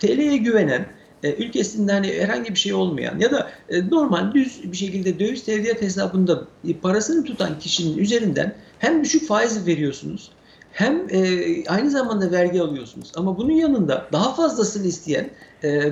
TL'ye 0.00 0.36
güvenen 0.36 0.86
e, 1.24 1.34
ülkesinde 1.34 1.92
hani 1.92 2.12
herhangi 2.12 2.50
bir 2.50 2.58
şey 2.58 2.74
olmayan 2.74 3.18
ya 3.18 3.30
da 3.30 3.50
e, 3.68 3.90
normal 3.90 4.34
düz 4.34 4.72
bir 4.72 4.76
şekilde 4.76 5.18
döviz 5.18 5.44
tevdiat 5.44 5.82
hesabında 5.82 6.44
parasını 6.82 7.24
tutan 7.24 7.58
kişinin 7.58 7.98
üzerinden 7.98 8.54
hem 8.78 9.04
düşük 9.04 9.28
faiz 9.28 9.66
veriyorsunuz 9.66 10.30
hem 10.72 11.06
e, 11.10 11.20
aynı 11.68 11.90
zamanda 11.90 12.32
vergi 12.32 12.62
alıyorsunuz. 12.62 13.12
Ama 13.16 13.38
bunun 13.38 13.52
yanında 13.52 14.08
daha 14.12 14.34
fazlasını 14.34 14.86
isteyen 14.86 15.30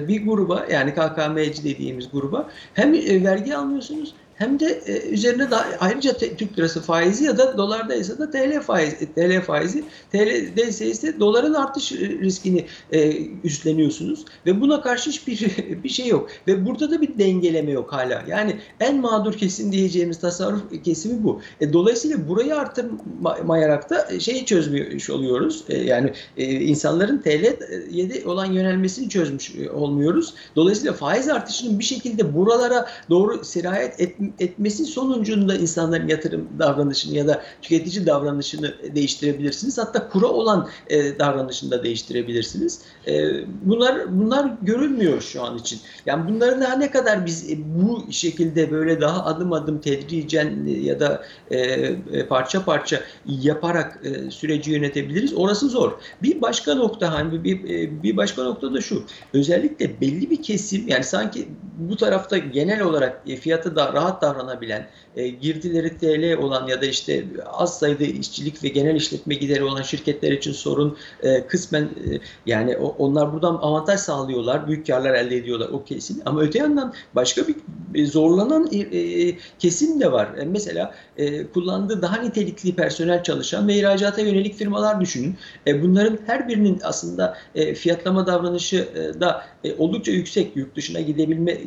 bir 0.08 0.26
gruba 0.26 0.66
yani 0.70 0.94
KKM'ci 0.94 1.64
dediğimiz 1.64 2.10
gruba 2.12 2.50
hem 2.74 2.92
vergi 3.24 3.56
almıyorsunuz 3.56 4.14
hem 4.34 4.60
de 4.60 4.82
e, 4.86 5.08
üzerine 5.08 5.50
daha 5.50 5.66
ayrıca 5.80 6.16
te, 6.16 6.36
Türk 6.36 6.58
lirası 6.58 6.80
faizi 6.80 7.24
ya 7.24 7.38
da 7.38 7.58
dolarda 7.58 7.94
ise 7.94 8.18
de 8.18 8.30
TL 8.30 8.60
faizi, 8.60 9.14
TL 9.14 9.40
faizi, 9.40 9.84
TL'de 10.12 10.68
ise 10.68 11.20
doların 11.20 11.54
artış 11.54 11.92
riskini 11.92 12.66
e, 12.92 13.26
üstleniyorsunuz 13.44 14.24
ve 14.46 14.60
buna 14.60 14.82
karşı 14.82 15.10
hiçbir 15.10 15.50
bir 15.84 15.88
şey 15.88 16.06
yok 16.06 16.30
ve 16.46 16.66
burada 16.66 16.90
da 16.90 17.00
bir 17.00 17.18
dengeleme 17.18 17.70
yok 17.70 17.92
hala. 17.92 18.24
Yani 18.28 18.56
en 18.80 19.00
mağdur 19.00 19.32
kesim 19.32 19.72
diyeceğimiz 19.72 20.20
tasarruf 20.20 20.84
kesimi 20.84 21.24
bu. 21.24 21.40
E, 21.60 21.72
dolayısıyla 21.72 22.28
burayı 22.28 22.56
artırmayarak 22.56 23.90
da 23.90 24.20
şeyi 24.20 24.46
çözmüş 24.46 25.10
oluyoruz. 25.10 25.64
E, 25.68 25.78
yani 25.78 26.12
e, 26.36 26.44
insanların 26.44 27.18
TL'ye 27.18 28.22
olan 28.26 28.46
yönelmesini 28.46 29.08
çözmüş 29.08 29.54
e, 29.54 29.70
olmuyoruz. 29.70 30.34
Dolayısıyla 30.56 30.92
faiz 30.92 31.28
artışının 31.28 31.78
bir 31.78 31.84
şekilde 31.84 32.34
buralara 32.34 32.88
doğru 33.10 33.44
sirayet 33.44 34.00
et, 34.00 34.16
etmesi 34.38 34.84
sonucunda 34.84 35.54
insanların 35.54 36.08
yatırım 36.08 36.48
davranışını 36.58 37.16
ya 37.16 37.28
da 37.28 37.42
tüketici 37.62 38.06
davranışını 38.06 38.74
değiştirebilirsiniz. 38.94 39.78
Hatta 39.78 40.08
kura 40.08 40.26
olan 40.26 40.68
e, 40.88 41.18
davranışını 41.18 41.70
da 41.70 41.84
değiştirebilirsiniz. 41.84 42.80
E, 43.06 43.30
bunlar 43.62 44.20
bunlar 44.20 44.50
görülmüyor 44.62 45.20
şu 45.20 45.42
an 45.42 45.58
için. 45.58 45.80
Yani 46.06 46.28
bunları 46.28 46.60
daha 46.60 46.76
ne 46.76 46.90
kadar 46.90 47.26
biz 47.26 47.50
e, 47.50 47.56
bu 47.58 48.12
şekilde 48.12 48.70
böyle 48.70 49.00
daha 49.00 49.24
adım 49.24 49.52
adım 49.52 49.80
tedricen 49.80 50.66
ya 50.66 51.00
da 51.00 51.22
e, 51.50 51.58
e, 51.58 52.26
parça 52.28 52.64
parça 52.64 53.00
yaparak 53.26 54.00
e, 54.04 54.30
süreci 54.30 54.70
yönetebiliriz. 54.70 55.34
Orası 55.34 55.68
zor. 55.68 55.92
Bir 56.22 56.42
başka 56.42 56.74
nokta 56.74 57.12
hani 57.12 57.44
bir, 57.44 57.64
bir, 57.64 58.02
bir 58.02 58.16
başka 58.16 58.42
nokta 58.42 58.74
da 58.74 58.80
şu. 58.80 59.04
Özellikle 59.34 60.00
belli 60.00 60.30
bir 60.30 60.42
kesim 60.42 60.88
yani 60.88 61.04
sanki 61.04 61.48
bu 61.78 61.96
tarafta 61.96 62.38
genel 62.38 62.80
olarak 62.80 63.22
fiyatı 63.40 63.76
da 63.76 63.92
rahat 63.92 64.11
rahat 64.12 64.22
davranabilen, 64.22 64.86
e, 65.16 65.28
girdileri 65.28 65.98
TL 65.98 66.42
olan 66.42 66.66
ya 66.68 66.82
da 66.82 66.86
işte 66.86 67.24
az 67.46 67.78
sayıda 67.78 68.04
işçilik 68.04 68.64
ve 68.64 68.68
genel 68.68 68.94
işletme 68.94 69.34
gideri 69.34 69.64
olan 69.64 69.82
şirketler 69.82 70.32
için 70.32 70.52
sorun 70.52 70.96
e, 71.22 71.46
kısmen 71.46 71.82
e, 71.82 72.20
yani 72.46 72.76
o, 72.76 72.94
onlar 72.98 73.32
buradan 73.32 73.54
avantaj 73.54 74.00
sağlıyorlar, 74.00 74.68
büyük 74.68 74.86
karlar 74.86 75.14
elde 75.14 75.36
ediyorlar 75.36 75.68
o 75.68 75.84
kesin. 75.84 76.22
Ama 76.26 76.40
öte 76.40 76.58
yandan 76.58 76.94
başka 77.14 77.42
bir 77.48 78.06
zorlanan 78.06 78.68
e, 78.72 78.78
e, 78.78 79.36
kesim 79.58 80.00
de 80.00 80.12
var. 80.12 80.28
E, 80.38 80.44
mesela 80.44 80.94
e, 81.16 81.46
kullandığı 81.46 82.02
daha 82.02 82.16
nitelikli 82.16 82.76
personel 82.76 83.22
çalışan 83.22 83.68
ve 83.68 83.74
ihracata 83.74 84.20
yönelik 84.20 84.54
firmalar 84.54 85.00
düşünün. 85.00 85.36
E, 85.66 85.82
bunların 85.82 86.18
her 86.26 86.48
birinin 86.48 86.80
aslında 86.84 87.36
e, 87.54 87.74
fiyatlama 87.74 88.26
davranışı 88.26 88.76
e, 88.76 89.20
da 89.20 89.44
e, 89.64 89.74
oldukça 89.74 90.12
yüksek. 90.12 90.56
Yurt 90.56 90.76
dışına 90.76 91.00
gidebilme 91.00 91.58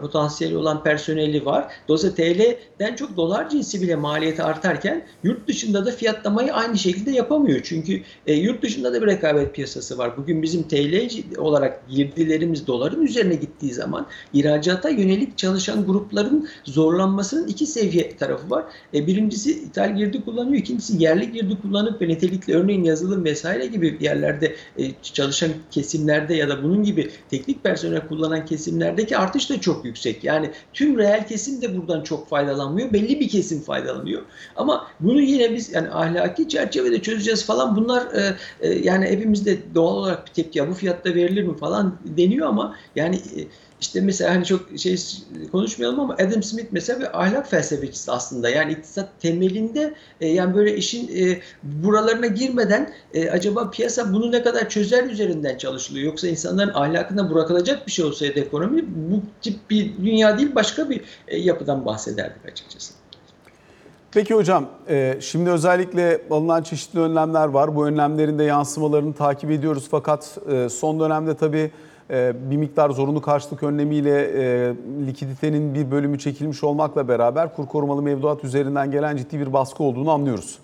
potansiyeli 0.00 0.56
olan 0.56 0.82
personeli 0.82 1.46
var. 1.46 1.72
Dolayısıyla 1.88 2.14
TL'den 2.16 2.94
çok 2.94 3.16
dolar 3.16 3.48
cinsi 3.48 3.82
bile 3.82 3.96
maliyeti 3.96 4.42
artarken 4.42 5.06
yurt 5.22 5.48
dışında 5.48 5.86
da 5.86 5.90
fiyatlamayı 5.90 6.54
aynı 6.54 6.78
şekilde 6.78 7.10
yapamıyor. 7.10 7.60
Çünkü 7.64 8.02
e, 8.26 8.34
yurt 8.34 8.62
dışında 8.62 8.92
da 8.92 9.02
bir 9.02 9.06
rekabet 9.06 9.54
piyasası 9.54 9.98
var. 9.98 10.16
Bugün 10.16 10.42
bizim 10.42 10.62
TL 10.62 11.08
olarak 11.38 11.88
girdilerimiz 11.88 12.66
doların 12.66 13.02
üzerine 13.02 13.34
gittiği 13.34 13.72
zaman 13.72 14.06
ihracata 14.32 14.88
yönelik 14.88 15.38
çalışan 15.38 15.86
grupların 15.86 16.48
zorlanmasının 16.64 17.48
iki 17.48 17.66
seviye 17.66 18.16
tarafı 18.16 18.50
var. 18.50 18.64
E, 18.94 19.06
birincisi 19.06 19.52
ithal 19.52 19.96
girdi 19.96 20.24
kullanıyor. 20.24 20.56
ikincisi 20.56 21.02
yerli 21.02 21.32
girdi 21.32 21.58
kullanıp 21.62 22.02
ve 22.02 22.08
nitelikli 22.08 22.54
örneğin 22.54 22.84
yazılım 22.84 23.24
vesaire 23.24 23.66
gibi 23.66 23.98
yerlerde 24.00 24.56
e, 24.78 24.84
çalışan 25.02 25.50
kesimlerde 25.70 26.34
ya 26.34 26.48
da 26.48 26.62
bunun 26.62 26.84
gibi 26.84 27.10
teknik 27.30 27.64
personel 27.64 28.08
kullanan 28.08 28.46
kesimlerdeki 28.46 29.16
artış 29.16 29.50
da 29.50 29.60
çok 29.60 29.84
yüksek. 29.84 30.24
Yani 30.24 30.50
tüm 30.72 30.98
reel 30.98 31.26
kesim 31.26 31.62
de 31.62 31.76
buradan 31.76 32.02
çok 32.02 32.28
faydalanmıyor. 32.28 32.92
Belli 32.92 33.20
bir 33.20 33.28
kesim 33.28 33.60
faydalanıyor. 33.60 34.22
Ama 34.56 34.86
bunu 35.00 35.20
yine 35.20 35.54
biz 35.54 35.72
yani 35.72 35.90
ahlaki 35.90 36.48
çerçevede 36.48 37.02
çözeceğiz 37.02 37.46
falan 37.46 37.76
bunlar 37.76 38.02
e, 38.14 38.36
e, 38.60 38.78
yani 38.78 39.06
hepimiz 39.06 39.46
de 39.46 39.58
doğal 39.74 39.96
olarak 39.96 40.26
bir 40.26 40.32
tepki 40.32 40.58
ya 40.58 40.68
bu 40.68 40.74
fiyatta 40.74 41.14
verilir 41.14 41.42
mi 41.42 41.56
falan 41.56 41.98
deniyor 42.04 42.46
ama 42.46 42.76
yani 42.96 43.16
e, 43.16 43.40
işte 43.82 44.00
mesela 44.00 44.34
hani 44.34 44.44
çok 44.44 44.60
şey 44.78 44.96
konuşmayalım 45.52 46.00
ama 46.00 46.14
Adam 46.14 46.42
Smith 46.42 46.66
mesela 46.70 47.00
bir 47.00 47.22
ahlak 47.22 47.50
felsefecisi 47.50 48.12
aslında. 48.12 48.50
Yani 48.50 48.72
iktisat 48.72 49.08
temelinde 49.20 49.94
e, 50.20 50.28
yani 50.28 50.54
böyle 50.54 50.76
işin 50.76 51.08
e, 51.16 51.40
buralarına 51.62 52.26
girmeden 52.26 52.92
e, 53.14 53.30
acaba 53.30 53.70
piyasa 53.70 54.12
bunu 54.12 54.32
ne 54.32 54.42
kadar 54.42 54.68
çözer 54.68 55.04
üzerinden 55.04 55.58
çalışılıyor. 55.58 56.06
Yoksa 56.06 56.28
insanların 56.28 56.74
ahlakına 56.74 57.30
bırakılacak 57.30 57.86
bir 57.86 57.92
şey 57.92 58.04
olsaydı 58.04 58.40
ekonomi 58.40 58.84
bu 58.86 59.22
tip 59.42 59.70
bir 59.70 59.96
dünya 59.96 60.38
değil 60.38 60.54
başka 60.54 60.90
bir 60.90 61.00
e, 61.28 61.38
yapıdan 61.38 61.86
bahsederdik 61.86 62.46
açıkçası. 62.52 62.92
Peki 64.12 64.34
hocam, 64.34 64.68
e, 64.88 65.16
şimdi 65.20 65.50
özellikle 65.50 66.22
alınan 66.30 66.62
çeşitli 66.62 67.00
önlemler 67.00 67.48
var. 67.48 67.76
Bu 67.76 67.86
önlemlerin 67.86 68.38
de 68.38 68.44
yansımalarını 68.44 69.14
takip 69.14 69.50
ediyoruz. 69.50 69.88
Fakat 69.90 70.38
e, 70.52 70.68
son 70.68 71.00
dönemde 71.00 71.36
tabii 71.36 71.70
bir 72.10 72.56
miktar 72.56 72.90
zorunlu 72.90 73.20
karşılık 73.20 73.62
önlemiyle 73.62 74.30
likiditenin 75.06 75.74
bir 75.74 75.90
bölümü 75.90 76.18
çekilmiş 76.18 76.64
olmakla 76.64 77.08
beraber 77.08 77.56
kur 77.56 77.66
korumalı 77.66 78.02
mevduat 78.02 78.44
üzerinden 78.44 78.90
gelen 78.90 79.16
ciddi 79.16 79.40
bir 79.40 79.52
baskı 79.52 79.82
olduğunu 79.82 80.10
anlıyoruz. 80.10 80.58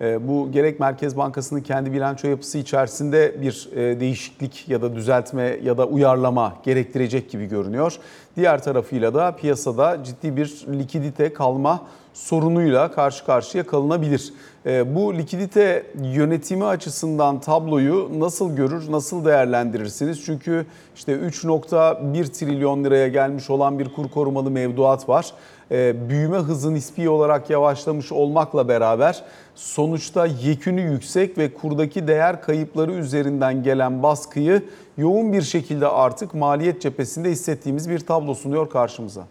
Bu 0.00 0.52
gerek 0.52 0.80
Merkez 0.80 1.16
Bankası'nın 1.16 1.60
kendi 1.60 1.92
bilanço 1.92 2.28
yapısı 2.28 2.58
içerisinde 2.58 3.42
bir 3.42 3.68
değişiklik 4.00 4.68
ya 4.68 4.82
da 4.82 4.94
düzeltme 4.94 5.58
ya 5.62 5.78
da 5.78 5.86
uyarlama 5.86 6.56
gerektirecek 6.64 7.30
gibi 7.30 7.46
görünüyor. 7.46 7.96
Diğer 8.36 8.62
tarafıyla 8.62 9.14
da 9.14 9.36
piyasada 9.36 10.04
ciddi 10.04 10.36
bir 10.36 10.66
likidite 10.72 11.32
kalma 11.32 11.80
sorunuyla 12.14 12.90
karşı 12.90 13.24
karşıya 13.24 13.66
kalınabilir. 13.66 14.32
Ee, 14.66 14.94
bu 14.94 15.14
likidite 15.14 15.86
yönetimi 16.02 16.64
açısından 16.64 17.40
tabloyu 17.40 18.10
nasıl 18.18 18.56
görür, 18.56 18.92
nasıl 18.92 19.24
değerlendirirsiniz? 19.24 20.24
Çünkü 20.24 20.66
işte 20.96 21.12
3.1 21.12 22.32
trilyon 22.32 22.84
liraya 22.84 23.08
gelmiş 23.08 23.50
olan 23.50 23.78
bir 23.78 23.92
kur 23.92 24.08
korumalı 24.08 24.50
mevduat 24.50 25.08
var. 25.08 25.32
Ee, 25.70 26.08
büyüme 26.08 26.36
hızı 26.36 26.74
nispi 26.74 27.08
olarak 27.08 27.50
yavaşlamış 27.50 28.12
olmakla 28.12 28.68
beraber 28.68 29.22
sonuçta 29.54 30.26
yekünü 30.26 30.80
yüksek 30.80 31.38
ve 31.38 31.54
kurdaki 31.54 32.08
değer 32.08 32.42
kayıpları 32.42 32.92
üzerinden 32.92 33.62
gelen 33.62 34.02
baskıyı 34.02 34.62
yoğun 34.96 35.32
bir 35.32 35.42
şekilde 35.42 35.88
artık 35.88 36.34
maliyet 36.34 36.82
cephesinde 36.82 37.30
hissettiğimiz 37.30 37.90
bir 37.90 37.98
tablo 37.98 38.34
sunuyor 38.34 38.70
karşımıza. 38.70 39.26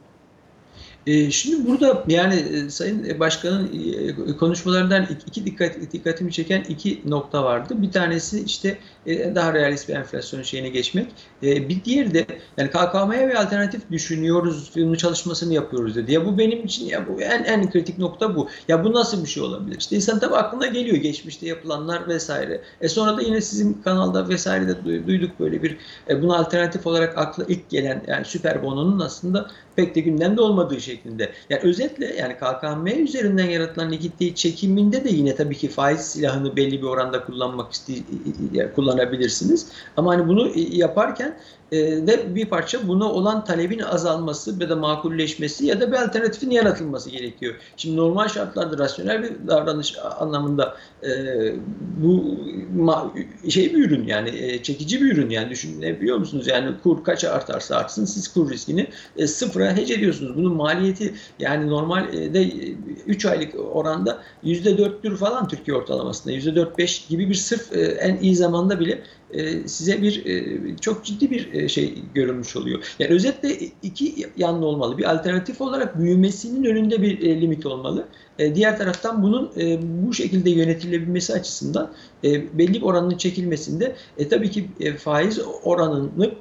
E, 1.07 1.31
şimdi 1.31 1.67
burada 1.67 2.03
yani 2.07 2.35
e, 2.35 2.69
Sayın 2.69 3.19
Başkan'ın 3.19 3.71
e, 4.27 4.37
konuşmalarından 4.37 5.07
iki 5.27 5.45
dikkat 5.45 5.75
dikkatimi 5.91 6.31
çeken 6.31 6.63
iki 6.69 7.01
nokta 7.05 7.43
vardı. 7.43 7.73
Bir 7.77 7.91
tanesi 7.91 8.43
işte 8.43 8.77
daha 9.07 9.53
realist 9.53 9.89
bir 9.89 9.93
enflasyon 9.93 10.41
şeyine 10.41 10.69
geçmek. 10.69 11.07
Bir 11.41 11.83
diğeri 11.85 12.13
de 12.13 12.25
yani 12.57 12.69
KKM'ye 12.69 13.27
bir 13.27 13.41
alternatif 13.41 13.91
düşünüyoruz, 13.91 14.71
bunun 14.75 14.95
çalışmasını 14.95 15.53
yapıyoruz 15.53 15.95
dedi. 15.95 16.11
Ya 16.11 16.25
bu 16.25 16.37
benim 16.37 16.65
için 16.65 16.85
ya 16.85 17.07
bu 17.07 17.21
en 17.21 17.43
en 17.43 17.71
kritik 17.71 17.97
nokta 17.97 18.35
bu. 18.35 18.49
Ya 18.67 18.83
bu 18.83 18.93
nasıl 18.93 19.23
bir 19.23 19.29
şey 19.29 19.43
olabilir? 19.43 19.77
İşte 19.79 19.95
insan 19.95 20.19
tabii 20.19 20.35
aklına 20.35 20.65
geliyor 20.67 20.97
geçmişte 20.97 21.47
yapılanlar 21.47 22.07
vesaire. 22.07 22.61
E 22.81 22.89
sonra 22.89 23.17
da 23.17 23.21
yine 23.21 23.41
sizin 23.41 23.73
kanalda 23.73 24.29
vesaire 24.29 24.67
de 24.67 25.07
duyduk 25.07 25.39
böyle 25.39 25.63
bir 25.63 25.77
buna 26.21 26.37
alternatif 26.37 26.87
olarak 26.87 27.17
akla 27.17 27.43
ilk 27.47 27.69
gelen 27.69 28.03
yani 28.07 28.25
süper 28.25 28.63
bononun 28.63 28.99
aslında 28.99 29.49
pek 29.75 29.95
de 29.95 29.99
gündemde 29.99 30.41
olmadığı 30.41 30.81
şeklinde. 30.81 31.31
Yani 31.49 31.61
özetle 31.63 32.15
yani 32.15 32.35
KKM 32.35 33.03
üzerinden 33.03 33.45
yaratılan 33.45 33.91
likiditeyi 33.91 34.35
çekiminde 34.35 35.03
de 35.03 35.09
yine 35.09 35.35
tabii 35.35 35.57
ki 35.57 35.67
faiz 35.67 36.01
silahını 36.01 36.55
belli 36.55 36.81
bir 36.81 36.87
oranda 36.87 37.25
kullanmak 37.25 37.71
kullanabilirsiniz. 38.75 39.67
Ama 39.97 40.11
hani 40.11 40.27
bunu 40.27 40.51
yaparken 40.55 41.37
e, 41.62 41.62
de 42.07 42.35
bir 42.35 42.45
parça 42.45 42.87
buna 42.87 43.11
olan 43.11 43.45
talebin 43.45 43.79
azalması 43.79 44.61
ya 44.61 44.69
da 44.69 44.75
makulleşmesi 44.75 45.65
ya 45.65 45.81
da 45.81 45.91
bir 45.91 45.97
alternatifin 45.97 46.49
yaratılması 46.49 47.09
gerekiyor. 47.09 47.55
Şimdi 47.77 47.97
normal 47.97 48.27
şartlarda 48.27 48.77
rasyonel 48.77 49.23
bir 49.23 49.47
davranış 49.47 49.95
anlamında 50.19 50.77
e, 51.03 51.09
bu 52.03 52.39
şey 53.49 53.73
bir 53.73 53.85
ürün 53.85 54.07
yani 54.07 54.29
e, 54.29 54.63
çekici 54.63 55.01
bir 55.01 55.11
ürün 55.11 55.29
yani 55.29 55.49
düşünebiliyor 55.49 56.17
musunuz? 56.17 56.47
Yani 56.47 56.71
kur 56.83 57.03
kaç 57.03 57.23
artarsa 57.23 57.75
artsın 57.75 58.05
siz 58.05 58.33
kur 58.33 58.51
riskini 58.51 58.87
e, 59.17 59.27
sıfıra 59.27 59.75
hece 59.75 59.93
ediyorsunuz. 59.93 60.37
Bunun 60.37 60.55
maliyeti 60.55 61.13
yani 61.39 61.69
normalde 61.69 62.51
3 63.07 63.25
aylık 63.25 63.55
oranda 63.75 64.23
%4'tür 64.43 65.17
falan 65.17 65.47
Türkiye 65.47 65.77
ortalamasında 65.77 66.33
%4-5 66.33 67.09
gibi 67.09 67.29
bir 67.29 67.35
sırf 67.35 67.69
en 67.99 68.17
iyi 68.17 68.35
zamanda 68.35 68.79
bile 68.79 68.91
e, 68.91 69.22
size 69.65 70.01
bir 70.01 70.25
e, 70.25 70.57
çok 70.81 71.05
ciddi 71.05 71.31
bir 71.31 71.53
e, 71.53 71.69
şey 71.69 71.93
görünmüş 72.13 72.55
oluyor. 72.55 72.95
Yani 72.99 73.11
özetle 73.11 73.57
iki 73.83 74.27
yanlı 74.37 74.65
olmalı. 74.65 74.97
Bir 74.97 75.11
alternatif 75.11 75.61
olarak 75.61 75.99
büyümesinin 75.99 76.63
önünde 76.63 77.01
bir 77.01 77.41
limit 77.41 77.65
olmalı. 77.65 78.07
Diğer 78.39 78.77
taraftan 78.77 79.23
bunun 79.23 79.51
bu 80.07 80.13
şekilde 80.13 80.49
yönetilebilmesi 80.49 81.33
açısından 81.33 81.93
belli 82.53 82.73
bir 82.73 82.81
oranının 82.81 83.17
çekilmesinde 83.17 83.95
e, 84.17 84.27
tabii 84.27 84.51
ki 84.51 84.69
faiz 84.97 85.39
oranını 85.63 86.31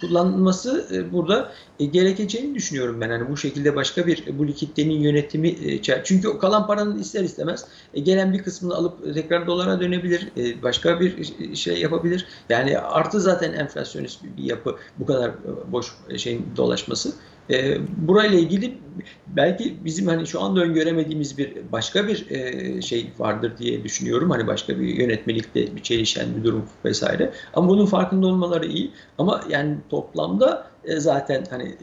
kullanılması 0.00 0.86
burada 1.12 1.52
gerekeceğini 1.78 2.54
düşünüyorum 2.54 3.00
ben. 3.00 3.10
Hani 3.10 3.30
bu 3.30 3.36
şekilde 3.36 3.76
başka 3.76 4.06
bir 4.06 4.24
bu 4.38 4.46
likiditenin 4.46 5.00
yönetimi 5.00 5.56
çünkü 6.04 6.38
kalan 6.38 6.66
paranın 6.66 6.98
ister 6.98 7.24
istemez 7.24 7.64
gelen 7.94 8.32
bir 8.32 8.42
kısmını 8.42 8.74
alıp 8.74 9.14
tekrar 9.14 9.46
dolara 9.46 9.80
dönebilir. 9.80 10.28
Başka 10.62 11.00
bir 11.00 11.34
şey 11.54 11.80
yapabilir. 11.80 12.26
Yani 12.48 12.78
artı 12.78 13.20
zaten 13.20 13.52
enflasyonist 13.52 14.24
bir 14.24 14.44
yapı 14.44 14.76
bu 14.98 15.06
kadar 15.06 15.28
e, 15.28 15.72
boş 15.72 15.94
şeyin 16.16 16.46
dolaşması. 16.56 17.12
E, 17.50 17.78
burayla 18.08 18.38
ilgili 18.38 18.78
belki 19.26 19.84
bizim 19.84 20.06
hani 20.06 20.26
şu 20.26 20.42
anda 20.42 20.60
öngöremediğimiz 20.60 21.38
bir 21.38 21.72
başka 21.72 22.08
bir 22.08 22.30
e, 22.30 22.82
şey 22.82 23.12
vardır 23.18 23.52
diye 23.58 23.84
düşünüyorum. 23.84 24.30
Hani 24.30 24.46
başka 24.46 24.80
bir 24.80 24.86
yönetmelikte 24.86 25.76
bir 25.76 25.82
çelişen 25.82 26.36
bir 26.36 26.44
durum 26.44 26.64
vesaire. 26.84 27.32
Ama 27.54 27.68
bunun 27.68 27.86
farkında 27.86 28.26
olmaları 28.26 28.66
iyi. 28.66 28.90
Ama 29.18 29.44
yani 29.50 29.76
toplamda 29.90 30.70
zaten 30.96 31.44
hani 31.50 31.76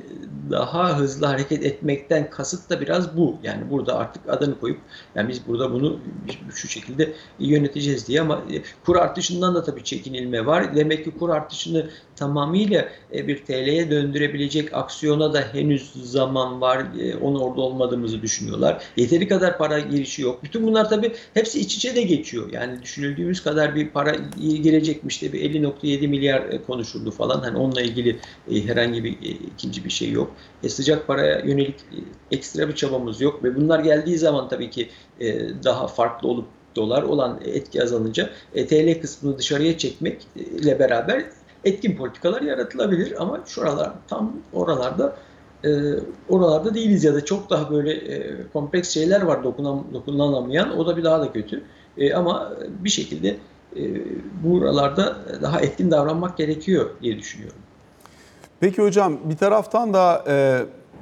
daha 0.52 1.00
hızlı 1.00 1.26
hareket 1.26 1.66
etmekten 1.66 2.30
kasıt 2.30 2.70
da 2.70 2.82
biraz 2.82 3.18
bu. 3.18 3.38
Yani 3.44 3.70
burada 3.70 3.98
artık 3.98 4.30
adını 4.30 4.60
koyup 4.60 4.80
yani 5.16 5.30
biz 5.30 5.48
burada 5.48 5.74
bunu 5.74 6.00
şu 6.56 6.68
şekilde 6.68 7.14
yöneteceğiz 7.40 8.08
diye 8.08 8.22
ama 8.22 8.44
e, 8.52 8.62
kur 8.86 8.96
artışından 8.96 9.56
da 9.56 9.64
tabii 9.64 9.84
çekinilme 9.84 10.46
var. 10.46 10.76
Demek 10.76 11.06
ki 11.06 11.12
kur 11.12 11.30
artışını 11.30 11.90
tamamıyla 12.16 12.90
e, 13.14 13.28
bir 13.28 13.46
TL'ye 13.46 13.92
döndürebilecek 13.92 14.74
aksiyona 14.74 15.34
da 15.34 15.42
henüz 15.42 15.92
zaman 16.12 16.62
var. 16.62 16.86
Onu 17.22 17.40
orada 17.40 17.62
olmadığımızı 17.62 18.22
düşünüyorlar. 18.22 18.84
Yeteri 18.98 19.28
kadar 19.28 19.58
para 19.58 19.80
girişi 19.80 20.22
yok. 20.22 20.44
Bütün 20.44 20.68
bunlar 20.68 20.90
tabii 20.90 21.14
hepsi 21.34 21.60
iç 21.60 21.76
içe 21.76 21.96
de 21.96 22.02
geçiyor. 22.02 22.52
Yani 22.52 22.82
düşünüldüğümüz 22.82 23.44
kadar 23.44 23.76
bir 23.76 23.90
para 23.90 24.16
girecekmiş 24.40 25.22
de 25.22 25.34
bir 25.34 25.42
50.7 25.42 26.08
milyar 26.08 26.66
konuşuldu 26.66 27.12
falan. 27.12 27.40
Hani 27.40 27.58
onunla 27.58 27.82
ilgili 27.82 28.20
herhangi 28.50 28.95
herhangi 28.96 29.04
bir 29.04 29.30
e, 29.30 29.32
ikinci 29.56 29.86
bir 29.86 29.90
şey 29.90 30.12
yok. 30.12 30.32
E, 30.64 30.70
sıcak 30.70 31.08
paraya 31.08 31.40
yönelik 31.40 31.76
e, 31.76 31.98
ekstra 32.36 32.68
bir 32.68 32.76
çabamız 32.76 33.22
yok 33.22 33.44
ve 33.44 33.56
bunlar 33.56 33.80
geldiği 33.80 34.18
zaman 34.18 34.50
tabii 34.50 34.70
ki 34.70 34.90
e, 35.20 35.50
daha 35.64 35.88
farklı 35.88 36.28
olup 36.28 36.46
dolar 36.76 37.04
olan 37.04 37.40
etki 37.46 37.84
azalınca 37.84 38.30
e, 38.54 38.68
TL 38.68 39.02
kısmını 39.02 39.38
dışarıya 39.38 39.78
çekmekle 39.78 40.80
beraber 40.80 41.26
etkin 41.64 41.96
politikalar 41.96 42.42
yaratılabilir 42.42 43.22
ama 43.22 43.44
şuralar 43.46 43.92
tam 44.08 44.34
oralarda 44.54 45.16
e, 45.66 45.70
oralarda 46.30 46.74
değiliz 46.74 47.04
ya 47.04 47.14
da 47.14 47.26
çok 47.26 47.50
daha 47.50 47.72
böyle 47.72 47.94
e, 47.94 48.36
kompleks 48.54 48.90
şeyler 48.90 49.22
var 49.22 49.44
dokunan, 49.44 49.84
dokunulamayan 49.94 50.78
o 50.78 50.88
da 50.88 50.98
bir 50.98 51.04
daha 51.04 51.22
da 51.22 51.34
kötü 51.34 51.64
e, 51.98 52.14
ama 52.14 52.54
bir 52.84 52.90
şekilde 52.90 53.36
e, 53.76 53.82
buralarda 54.44 55.18
daha 55.42 55.62
etkin 55.62 55.92
davranmak 55.92 56.38
gerekiyor 56.38 56.90
diye 57.02 57.18
düşünüyorum. 57.18 57.65
Peki 58.60 58.82
hocam 58.82 59.18
bir 59.24 59.38
taraftan 59.38 59.94
da 59.94 60.24
e, 60.28 60.60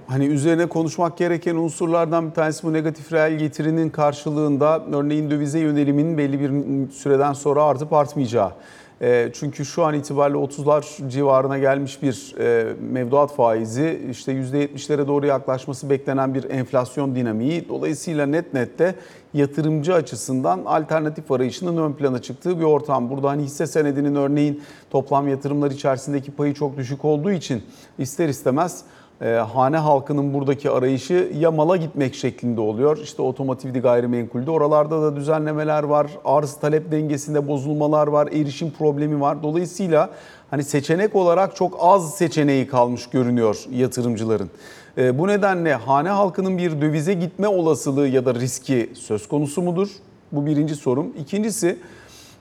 hani 0.08 0.26
üzerine 0.26 0.66
konuşmak 0.66 1.18
gereken 1.18 1.56
unsurlardan 1.56 2.30
bir 2.30 2.34
tanesi 2.34 2.64
bu 2.64 2.74
negatif 2.74 3.14
reel 3.14 3.38
getirinin 3.38 3.90
karşılığında 3.90 4.84
örneğin 4.94 5.32
dövize 5.32 5.60
yöneliminin 5.60 6.18
belli 6.18 6.40
bir 6.40 6.52
süreden 6.92 7.34
sonra 7.34 7.64
artıp 7.64 7.94
artmayacağı. 7.94 8.52
E, 9.04 9.30
çünkü 9.34 9.66
şu 9.66 9.84
an 9.84 9.94
itibariyle 9.94 10.38
30'lar 10.38 11.10
civarına 11.10 11.58
gelmiş 11.58 12.02
bir 12.02 12.36
e, 12.40 12.74
mevduat 12.92 13.36
faizi 13.36 14.08
işte 14.12 14.32
%70'lere 14.32 15.08
doğru 15.08 15.26
yaklaşması 15.26 15.90
beklenen 15.90 16.34
bir 16.34 16.50
enflasyon 16.50 17.16
dinamiği. 17.16 17.70
Dolayısıyla 17.70 18.26
net 18.26 18.54
nette 18.54 18.96
yatırımcı 19.34 19.94
açısından 19.94 20.62
alternatif 20.66 21.32
arayışının 21.32 21.78
ön 21.78 21.94
plana 21.94 22.22
çıktığı 22.22 22.60
bir 22.60 22.64
ortam. 22.64 23.10
Burada 23.10 23.30
hani 23.30 23.44
hisse 23.44 23.68
senedinin 23.68 24.16
örneğin 24.16 24.62
toplam 24.92 25.28
yatırımlar 25.28 25.72
içerisindeki 25.72 26.32
payı 26.32 26.54
çok 26.54 26.78
düşük 26.78 27.06
olduğu 27.06 27.32
için 27.32 27.64
ister 27.98 28.30
istemez 28.30 28.84
e, 29.24 29.28
hane 29.28 29.78
halkının 29.78 30.34
buradaki 30.34 30.70
arayışı 30.70 31.32
ya 31.38 31.52
mala 31.52 31.78
gitmek 31.78 32.16
şeklinde 32.16 32.62
oluyor. 32.62 32.98
İşte 32.98 33.22
otomotivdi 33.22 33.80
gayrimenkulde 33.80 34.52
oralarda 34.52 35.02
da 35.02 35.16
düzenlemeler 35.16 35.84
var. 35.84 36.08
Arz 36.26 36.54
talep 36.54 36.92
dengesinde 36.92 37.48
bozulmalar 37.48 38.08
var. 38.08 38.28
Erişim 38.28 38.72
problemi 38.72 39.22
var. 39.22 39.44
Dolayısıyla 39.44 40.10
hani 40.50 40.64
seçenek 40.64 41.16
olarak 41.16 41.56
çok 41.56 41.78
az 41.80 42.16
seçeneği 42.16 42.68
kalmış 42.68 43.10
görünüyor 43.10 43.66
yatırımcıların. 43.72 44.50
E, 44.98 45.20
bu 45.20 45.28
nedenle 45.28 45.74
hane 45.74 46.10
halkının 46.10 46.58
bir 46.58 46.82
dövize 46.82 47.14
gitme 47.14 47.48
olasılığı 47.48 48.08
ya 48.08 48.26
da 48.26 48.36
riski 48.36 48.90
söz 48.94 49.28
konusu 49.28 49.62
mudur? 49.62 49.90
Bu 50.32 50.46
birinci 50.46 50.76
sorum. 50.76 51.14
İkincisi 51.20 51.80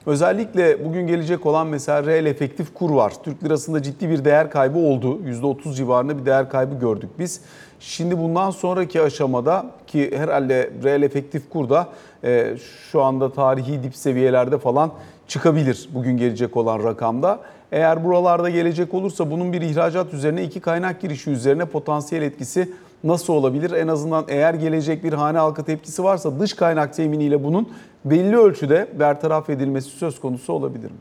Özellikle 0.05 0.85
bugün 0.85 1.07
gelecek 1.07 1.45
olan 1.45 1.67
mesela 1.67 2.05
reel 2.05 2.25
efektif 2.25 2.73
kur 2.73 2.89
var. 2.89 3.13
Türk 3.23 3.43
lirasında 3.43 3.81
ciddi 3.81 4.09
bir 4.09 4.25
değer 4.25 4.51
kaybı 4.51 4.79
oldu. 4.79 5.19
%30 5.19 5.73
civarında 5.73 6.19
bir 6.19 6.25
değer 6.25 6.49
kaybı 6.49 6.79
gördük 6.79 7.09
biz. 7.19 7.41
Şimdi 7.79 8.17
bundan 8.17 8.51
sonraki 8.51 9.01
aşamada 9.01 9.65
ki 9.87 10.17
herhalde 10.17 10.69
reel 10.83 11.01
efektif 11.01 11.49
kur 11.49 11.69
da 11.69 11.87
e, 12.23 12.57
şu 12.91 13.01
anda 13.01 13.31
tarihi 13.31 13.83
dip 13.83 13.95
seviyelerde 13.95 14.57
falan 14.57 14.91
çıkabilir 15.27 15.89
bugün 15.93 16.17
gelecek 16.17 16.57
olan 16.57 16.83
rakamda. 16.83 17.39
Eğer 17.71 18.03
buralarda 18.03 18.49
gelecek 18.49 18.93
olursa 18.93 19.31
bunun 19.31 19.53
bir 19.53 19.61
ihracat 19.61 20.13
üzerine 20.13 20.43
iki 20.43 20.59
kaynak 20.59 21.01
girişi 21.01 21.29
üzerine 21.29 21.65
potansiyel 21.65 22.21
etkisi 22.21 22.69
nasıl 23.03 23.33
olabilir? 23.33 23.71
En 23.71 23.87
azından 23.87 24.25
eğer 24.27 24.53
gelecek 24.53 25.03
bir 25.03 25.13
hane 25.13 25.37
halka 25.37 25.65
tepkisi 25.65 26.03
varsa 26.03 26.39
dış 26.39 26.53
kaynak 26.53 26.93
teminiyle 26.93 27.43
bunun 27.43 27.69
belli 28.05 28.37
ölçüde 28.37 28.87
bertaraf 28.99 29.49
edilmesi 29.49 29.89
söz 29.89 30.19
konusu 30.19 30.53
olabilir 30.53 30.91
mi? 30.91 30.97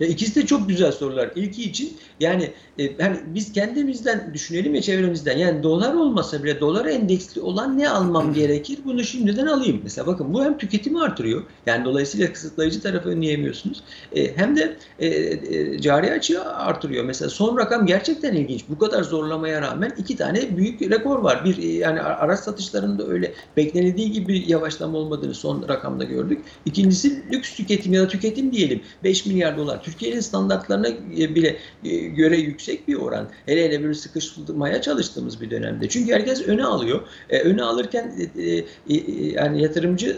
Ya 0.00 0.06
ikisi 0.06 0.42
de 0.42 0.46
çok 0.46 0.68
güzel 0.68 0.92
sorular. 0.92 1.30
İlki 1.36 1.62
için 1.62 1.96
yani 2.20 2.50
e, 2.78 2.82
yani 2.98 3.16
biz 3.26 3.52
kendimizden 3.52 4.34
düşünelim 4.34 4.74
ya 4.74 4.82
çevremizden. 4.82 5.38
Yani 5.38 5.62
dolar 5.62 5.94
olmasa 5.94 6.42
bile 6.42 6.60
dolar 6.60 6.84
endeksli 6.84 7.40
olan 7.40 7.78
ne 7.78 7.88
almam 7.88 8.34
gerekir? 8.34 8.78
Bunu 8.84 9.04
şimdiden 9.04 9.46
alayım. 9.46 9.80
Mesela 9.82 10.06
bakın 10.06 10.34
bu 10.34 10.44
hem 10.44 10.58
tüketimi 10.58 11.02
artırıyor. 11.02 11.42
Yani 11.66 11.84
dolayısıyla 11.84 12.32
kısıtlayıcı 12.32 12.82
tarafı 12.82 13.08
önleyemiyorsunuz. 13.08 13.82
E, 14.16 14.36
hem 14.36 14.56
de 14.56 14.76
e, 14.98 15.06
e, 15.06 15.80
cari 15.80 16.12
açığı 16.12 16.44
artırıyor. 16.44 17.04
Mesela 17.04 17.28
son 17.28 17.56
rakam 17.56 17.86
gerçekten 17.86 18.34
ilginç. 18.34 18.64
Bu 18.68 18.78
kadar 18.78 19.02
zorlamaya 19.02 19.62
rağmen 19.62 19.92
iki 19.98 20.16
tane 20.16 20.56
büyük 20.56 20.82
rekor 20.82 21.18
var. 21.18 21.44
Bir 21.44 21.58
e, 21.58 21.66
yani 21.66 22.00
araç 22.00 22.40
satışlarında 22.40 23.06
öyle 23.06 23.32
beklenildiği 23.56 24.12
gibi 24.12 24.44
yavaşlama 24.46 24.98
olmadığını 24.98 25.34
son 25.34 25.68
rakamda 25.68 26.04
gördük. 26.04 26.42
İkincisi 26.64 27.22
lüks 27.32 27.56
tüketim 27.56 27.92
ya 27.92 28.02
da 28.02 28.08
tüketim 28.08 28.52
diyelim. 28.52 28.80
5 29.04 29.26
milyar 29.26 29.56
dolar. 29.58 29.82
Türkiye'nin 29.90 30.20
standartlarına 30.20 30.88
e, 30.88 31.34
bile 31.34 31.56
e, 31.84 31.96
göre 31.96 32.36
yüksek 32.36 32.88
bir 32.88 32.94
oran. 32.94 33.28
Hele 33.46 33.64
hele 33.64 33.82
böyle 33.82 33.94
sıkıştırmaya 33.94 34.82
çalıştığımız 34.82 35.40
bir 35.40 35.50
dönemde. 35.50 35.88
Çünkü 35.88 36.12
herkes 36.12 36.48
öne 36.48 36.64
alıyor. 36.64 37.00
E, 37.30 37.40
öne 37.40 37.62
alırken 37.62 38.12
yani 39.34 39.62
yatırımcı 39.62 40.16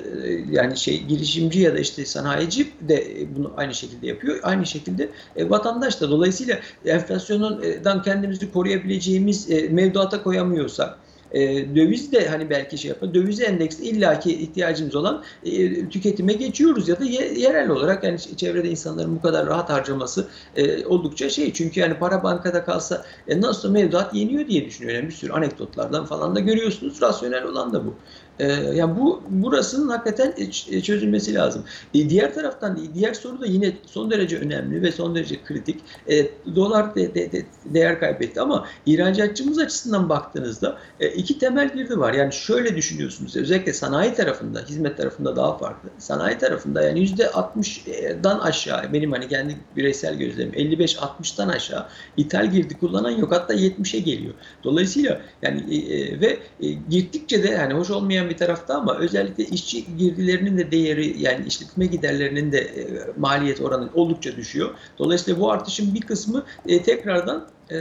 yani 0.50 0.76
şey 0.76 1.02
girişimci 1.02 1.60
ya 1.60 1.74
da 1.74 1.78
işte 1.78 2.04
sanayici 2.06 2.66
de 2.80 3.06
bunu 3.36 3.52
aynı 3.56 3.74
şekilde 3.74 4.06
yapıyor. 4.06 4.38
Aynı 4.42 4.66
şekilde 4.66 5.08
vatandaş 5.36 6.00
da. 6.00 6.10
Dolayısıyla 6.10 6.58
enflasyondan 6.84 8.02
kendimizi 8.02 8.52
koruyabileceğimiz 8.52 9.48
mevduata 9.70 10.22
koyamıyorsak 10.22 10.98
e, 11.32 11.40
döviz 11.76 12.12
de 12.12 12.28
hani 12.28 12.50
belki 12.50 12.78
şey 12.78 12.88
yapar. 12.88 13.14
Döviz 13.14 13.40
endeksi 13.40 13.84
illaki 13.84 14.42
ihtiyacımız 14.42 14.94
olan 14.94 15.22
e, 15.44 15.88
tüketime 15.88 16.32
geçiyoruz 16.32 16.88
ya 16.88 17.00
da 17.00 17.04
ye, 17.04 17.34
yerel 17.38 17.68
olarak 17.68 18.04
yani 18.04 18.18
çevrede 18.36 18.70
insanların 18.70 19.16
bu 19.16 19.22
kadar 19.22 19.46
rahat 19.46 19.70
harcaması 19.70 20.28
e, 20.56 20.86
oldukça 20.86 21.30
şey. 21.30 21.52
Çünkü 21.52 21.80
yani 21.80 21.98
para 21.98 22.22
bankada 22.22 22.64
kalsa 22.64 23.04
e, 23.28 23.40
nasıl 23.40 23.70
mevduat 23.70 24.14
yeniyor 24.14 24.48
diye 24.48 24.66
düşünüyorum. 24.66 25.00
Yani 25.00 25.08
bir 25.08 25.14
sürü 25.14 25.32
anekdotlardan 25.32 26.06
falan 26.06 26.36
da 26.36 26.40
görüyorsunuz. 26.40 27.02
Rasyonel 27.02 27.44
olan 27.44 27.72
da 27.72 27.86
bu. 27.86 27.94
Ee, 28.38 28.52
yani 28.52 29.00
bu 29.00 29.22
burasının 29.28 29.88
hakikaten 29.88 30.34
çözülmesi 30.82 31.34
lazım. 31.34 31.64
E, 31.94 32.10
diğer 32.10 32.34
taraftan 32.34 32.78
diğer 32.94 33.14
soru 33.14 33.40
da 33.40 33.46
yine 33.46 33.72
son 33.86 34.10
derece 34.10 34.38
önemli 34.38 34.82
ve 34.82 34.92
son 34.92 35.14
derece 35.14 35.44
kritik. 35.44 35.80
E, 36.10 36.26
dolar 36.56 36.94
de, 36.94 37.14
de, 37.14 37.32
de, 37.32 37.46
değer 37.64 38.00
kaybetti 38.00 38.40
ama 38.40 38.66
ihracatçımız 38.86 39.58
açısından 39.58 40.08
baktığınızda 40.08 40.78
e, 41.00 41.08
iki 41.08 41.38
temel 41.38 41.72
girdi 41.74 41.98
var. 41.98 42.12
Yani 42.12 42.32
şöyle 42.32 42.76
düşünüyorsunuz 42.76 43.36
özellikle 43.36 43.72
sanayi 43.72 44.14
tarafında, 44.14 44.60
hizmet 44.68 44.96
tarafında 44.96 45.36
daha 45.36 45.58
farklı. 45.58 45.88
Sanayi 45.98 46.38
tarafında 46.38 46.82
yani 46.82 47.00
yüzde 47.00 47.24
60'dan 47.24 48.38
aşağı 48.38 48.92
benim 48.92 49.12
hani 49.12 49.28
kendi 49.28 49.56
bireysel 49.76 50.14
gözlemim 50.14 50.54
55-60'dan 50.54 51.48
aşağı 51.48 51.86
ithal 52.16 52.50
girdi 52.50 52.78
kullanan 52.78 53.10
yok 53.10 53.32
hatta 53.32 53.54
70'e 53.54 54.00
geliyor. 54.00 54.34
Dolayısıyla 54.64 55.20
yani 55.42 55.76
e, 55.76 56.20
ve 56.20 56.38
e, 56.60 56.68
gittikçe 56.90 57.42
de 57.42 57.48
yani 57.48 57.74
hoş 57.74 57.90
olmayan 57.90 58.21
bir 58.30 58.36
tarafta 58.36 58.74
ama 58.74 58.98
özellikle 58.98 59.44
işçi 59.44 59.96
girdilerinin 59.96 60.58
de 60.58 60.70
değeri 60.70 61.22
yani 61.22 61.46
işletme 61.46 61.86
giderlerinin 61.86 62.52
de 62.52 62.58
e, 62.58 62.84
maliyet 63.18 63.60
oranı 63.60 63.88
oldukça 63.94 64.36
düşüyor. 64.36 64.70
Dolayısıyla 64.98 65.40
bu 65.40 65.50
artışın 65.50 65.94
bir 65.94 66.00
kısmı 66.00 66.44
e, 66.68 66.82
tekrardan 66.82 67.48
e, 67.70 67.76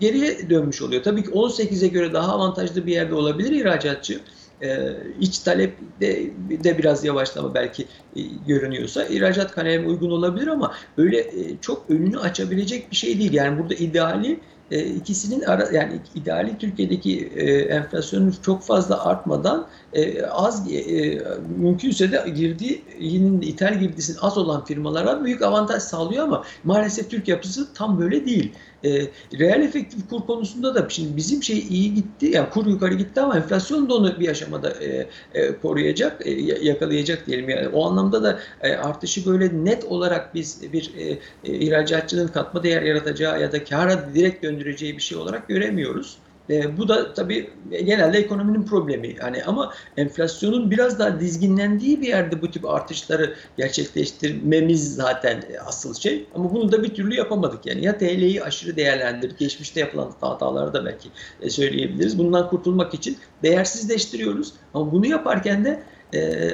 geriye 0.00 0.50
dönmüş 0.50 0.82
oluyor. 0.82 1.02
Tabii 1.02 1.24
ki 1.24 1.30
18'e 1.30 1.88
göre 1.88 2.12
daha 2.12 2.32
avantajlı 2.32 2.86
bir 2.86 2.92
yerde 2.92 3.14
olabilir 3.14 3.50
ihracatçı. 3.50 4.20
E, 4.62 4.96
iç 5.20 5.38
talepte 5.38 6.30
de 6.64 6.78
biraz 6.78 7.04
yavaşlama 7.04 7.54
belki 7.54 7.86
e, 8.16 8.20
görünüyorsa 8.46 9.04
ihracat 9.04 9.52
kalemi 9.52 9.88
uygun 9.88 10.10
olabilir 10.10 10.46
ama 10.46 10.72
öyle 10.96 11.18
e, 11.18 11.56
çok 11.60 11.90
önünü 11.90 12.18
açabilecek 12.18 12.90
bir 12.90 12.96
şey 12.96 13.18
değil. 13.18 13.32
Yani 13.32 13.58
burada 13.58 13.74
ideali 13.74 14.40
e, 14.70 14.86
ikisinin 14.86 15.42
ara, 15.42 15.68
yani 15.72 16.00
ideali 16.14 16.58
Türkiye'deki 16.58 17.26
e, 17.36 17.52
enflasyonun 17.60 18.34
çok 18.42 18.62
fazla 18.62 19.04
artmadan 19.04 19.66
e, 19.92 20.22
az 20.22 20.72
e, 20.72 21.18
mümkünse 21.58 22.12
de 22.12 22.30
girdiğinin 22.30 23.42
ithal 23.42 23.74
girdisinin 23.74 24.18
az 24.20 24.38
olan 24.38 24.64
firmalara 24.64 25.24
büyük 25.24 25.42
avantaj 25.42 25.82
sağlıyor 25.82 26.24
ama 26.24 26.44
maalesef 26.64 27.10
Türk 27.10 27.28
yapısı 27.28 27.74
tam 27.74 28.00
böyle 28.00 28.26
değil. 28.26 28.52
E, 28.84 29.08
reel 29.38 29.62
efektif 29.62 30.08
kur 30.10 30.26
konusunda 30.26 30.74
da 30.74 30.88
şimdi 30.88 31.16
bizim 31.16 31.42
şey 31.42 31.58
iyi 31.58 31.94
gitti 31.94 32.26
yani 32.26 32.50
kur 32.50 32.66
yukarı 32.66 32.94
gitti 32.94 33.20
ama 33.20 33.36
enflasyon 33.36 33.88
da 33.88 33.94
onu 33.94 34.20
bir 34.20 34.28
aşamada 34.28 34.70
e, 34.70 35.08
e, 35.34 35.58
koruyacak, 35.58 36.26
e, 36.26 36.30
yakalayacak 36.62 37.26
diyelim. 37.26 37.48
Yani 37.48 37.68
o 37.68 37.86
anlamda 37.90 38.22
da 38.22 38.40
e, 38.60 38.72
artışı 38.72 39.26
böyle 39.26 39.64
net 39.64 39.84
olarak 39.84 40.34
biz 40.34 40.72
bir 40.72 40.94
e, 40.96 41.18
e, 41.44 41.58
ihracatçının 41.58 42.28
katma 42.28 42.62
değer 42.62 42.82
yaratacağı 42.82 43.40
ya 43.40 43.52
da 43.52 43.64
kara 43.64 44.14
direkt 44.14 44.42
döndüreceği 44.44 44.96
bir 44.96 45.02
şey 45.02 45.18
olarak 45.18 45.48
göremiyoruz. 45.48 46.18
E, 46.50 46.76
bu 46.76 46.88
da 46.88 47.14
tabii 47.14 47.50
genelde 47.70 48.18
ekonominin 48.18 48.62
problemi. 48.62 49.16
Yani 49.20 49.44
ama 49.44 49.72
enflasyonun 49.96 50.70
biraz 50.70 50.98
daha 50.98 51.20
dizginlendiği 51.20 52.00
bir 52.00 52.06
yerde 52.06 52.42
bu 52.42 52.50
tip 52.50 52.64
artışları 52.64 53.34
gerçekleştirmemiz 53.56 54.94
zaten 54.94 55.42
asıl 55.66 55.94
şey. 55.94 56.26
Ama 56.34 56.54
bunu 56.54 56.72
da 56.72 56.82
bir 56.82 56.94
türlü 56.94 57.14
yapamadık. 57.14 57.66
Yani 57.66 57.84
ya 57.84 57.98
TL'yi 57.98 58.42
aşırı 58.42 58.76
değerlendirdik. 58.76 59.38
Geçmişte 59.38 59.80
yapılan 59.80 60.12
hataları 60.20 60.74
da 60.74 60.84
belki 60.84 61.08
e, 61.42 61.50
söyleyebiliriz. 61.50 62.18
Bundan 62.18 62.48
kurtulmak 62.48 62.94
için 62.94 63.16
değersizleştiriyoruz. 63.42 64.52
Ama 64.74 64.92
bunu 64.92 65.06
yaparken 65.06 65.64
de 65.64 65.82
e, 66.14 66.50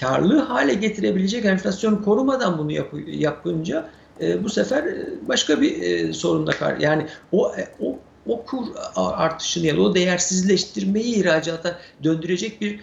karlı 0.00 0.38
hale 0.38 0.74
getirebilecek 0.74 1.44
enflasyonu 1.44 2.04
korumadan 2.04 2.58
bunu 2.58 2.72
yap, 2.72 2.94
yapınca 3.06 3.90
e, 4.20 4.44
bu 4.44 4.48
sefer 4.48 4.84
e, 4.84 5.06
başka 5.28 5.60
bir 5.60 5.82
e, 5.82 6.12
sorunla 6.12 6.50
kar 6.50 6.76
yani 6.76 7.06
o 7.32 7.52
e, 7.56 7.68
o 7.80 7.98
o 8.30 8.44
kur 8.44 8.66
artışını 8.96 9.66
ya 9.66 9.76
da 9.76 9.80
o 9.80 9.94
değersizleştirmeyi 9.94 11.14
ihracata 11.14 11.78
döndürecek 12.04 12.60
bir 12.60 12.80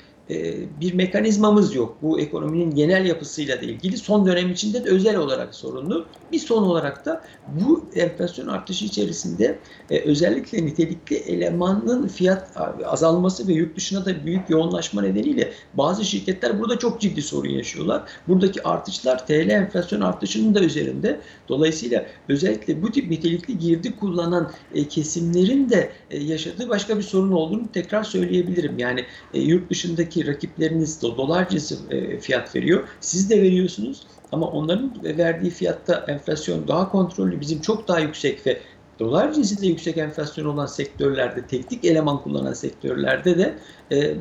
bir 0.81 0.93
mekanizmamız 0.93 1.75
yok. 1.75 1.97
Bu 2.01 2.19
ekonominin 2.19 2.75
genel 2.75 3.05
yapısıyla 3.05 3.61
da 3.61 3.65
ilgili 3.65 3.97
son 3.97 4.25
dönem 4.25 4.51
içinde 4.51 4.85
de 4.85 4.89
özel 4.89 5.17
olarak 5.17 5.55
sorunlu. 5.55 6.05
Bir 6.31 6.39
son 6.39 6.63
olarak 6.63 7.05
da 7.05 7.21
bu 7.47 7.85
enflasyon 7.95 8.47
artışı 8.47 8.85
içerisinde 8.85 9.59
e, 9.89 9.99
özellikle 9.99 10.65
nitelikli 10.65 11.15
elemanın 11.15 12.07
fiyat 12.07 12.51
azalması 12.85 13.47
ve 13.47 13.53
yurt 13.53 13.75
dışına 13.77 14.05
da 14.05 14.25
büyük 14.25 14.49
yoğunlaşma 14.49 15.01
nedeniyle 15.01 15.53
bazı 15.73 16.05
şirketler 16.05 16.59
burada 16.59 16.79
çok 16.79 17.01
ciddi 17.01 17.21
sorun 17.21 17.49
yaşıyorlar. 17.49 18.03
Buradaki 18.27 18.63
artışlar 18.63 19.27
TL 19.27 19.49
enflasyon 19.49 20.01
artışının 20.01 20.55
da 20.55 20.63
üzerinde. 20.63 21.19
Dolayısıyla 21.49 22.05
özellikle 22.29 22.81
bu 22.81 22.91
tip 22.91 23.09
nitelikli 23.09 23.59
girdi 23.59 23.95
kullanan 23.99 24.51
e, 24.75 24.87
kesimlerin 24.87 25.69
de 25.69 25.91
yaşadığı 26.11 26.69
başka 26.69 26.97
bir 26.97 27.03
sorun 27.03 27.31
olduğunu 27.31 27.71
tekrar 27.73 28.03
söyleyebilirim. 28.03 28.79
Yani 28.79 29.05
yurt 29.33 29.69
dışındaki 29.69 30.16
rakipleriniz 30.25 31.01
de 31.01 31.17
dolar 31.17 31.49
cinsi 31.49 31.75
fiyat 32.21 32.55
veriyor. 32.55 32.83
Siz 33.01 33.29
de 33.29 33.41
veriyorsunuz. 33.41 34.07
Ama 34.31 34.47
onların 34.47 34.91
verdiği 35.03 35.49
fiyatta 35.49 36.05
enflasyon 36.07 36.67
daha 36.67 36.91
kontrollü, 36.91 37.41
bizim 37.41 37.61
çok 37.61 37.87
daha 37.87 37.99
yüksek 37.99 38.47
ve 38.47 38.57
dolar 38.99 39.33
cinsinde 39.33 39.67
yüksek 39.67 39.97
enflasyon 39.97 40.45
olan 40.45 40.65
sektörlerde, 40.65 41.47
teknik 41.47 41.85
eleman 41.85 42.23
kullanan 42.23 42.53
sektörlerde 42.53 43.37
de 43.37 43.57
e, 43.91 44.15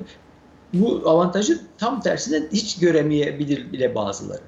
bu 0.73 1.03
avantajı 1.05 1.61
tam 1.79 2.01
tersine 2.01 2.43
hiç 2.53 2.79
göremeyebilir 2.79 3.73
bile 3.73 3.95
bazıları. 3.95 4.43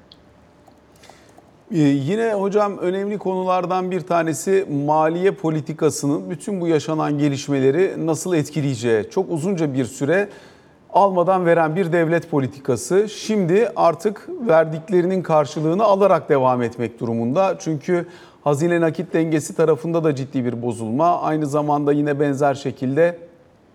Ee, 1.71 1.79
yine 1.79 2.33
hocam 2.33 2.77
önemli 2.77 3.17
konulardan 3.17 3.91
bir 3.91 4.01
tanesi 4.01 4.65
maliye 4.85 5.31
politikasının 5.31 6.29
bütün 6.29 6.61
bu 6.61 6.67
yaşanan 6.67 7.17
gelişmeleri 7.17 8.05
nasıl 8.05 8.33
etkileyeceği. 8.33 9.09
Çok 9.09 9.31
uzunca 9.31 9.73
bir 9.73 9.85
süre 9.85 10.29
almadan 10.93 11.45
veren 11.45 11.75
bir 11.75 11.91
devlet 11.91 12.31
politikası 12.31 13.09
şimdi 13.09 13.71
artık 13.75 14.29
verdiklerinin 14.47 15.21
karşılığını 15.21 15.83
alarak 15.83 16.29
devam 16.29 16.61
etmek 16.61 16.99
durumunda. 16.99 17.55
Çünkü 17.59 18.05
hazine 18.43 18.81
nakit 18.81 19.13
dengesi 19.13 19.55
tarafında 19.55 20.03
da 20.03 20.15
ciddi 20.15 20.45
bir 20.45 20.61
bozulma. 20.61 21.21
Aynı 21.21 21.45
zamanda 21.45 21.91
yine 21.91 22.19
benzer 22.19 22.53
şekilde 22.53 23.28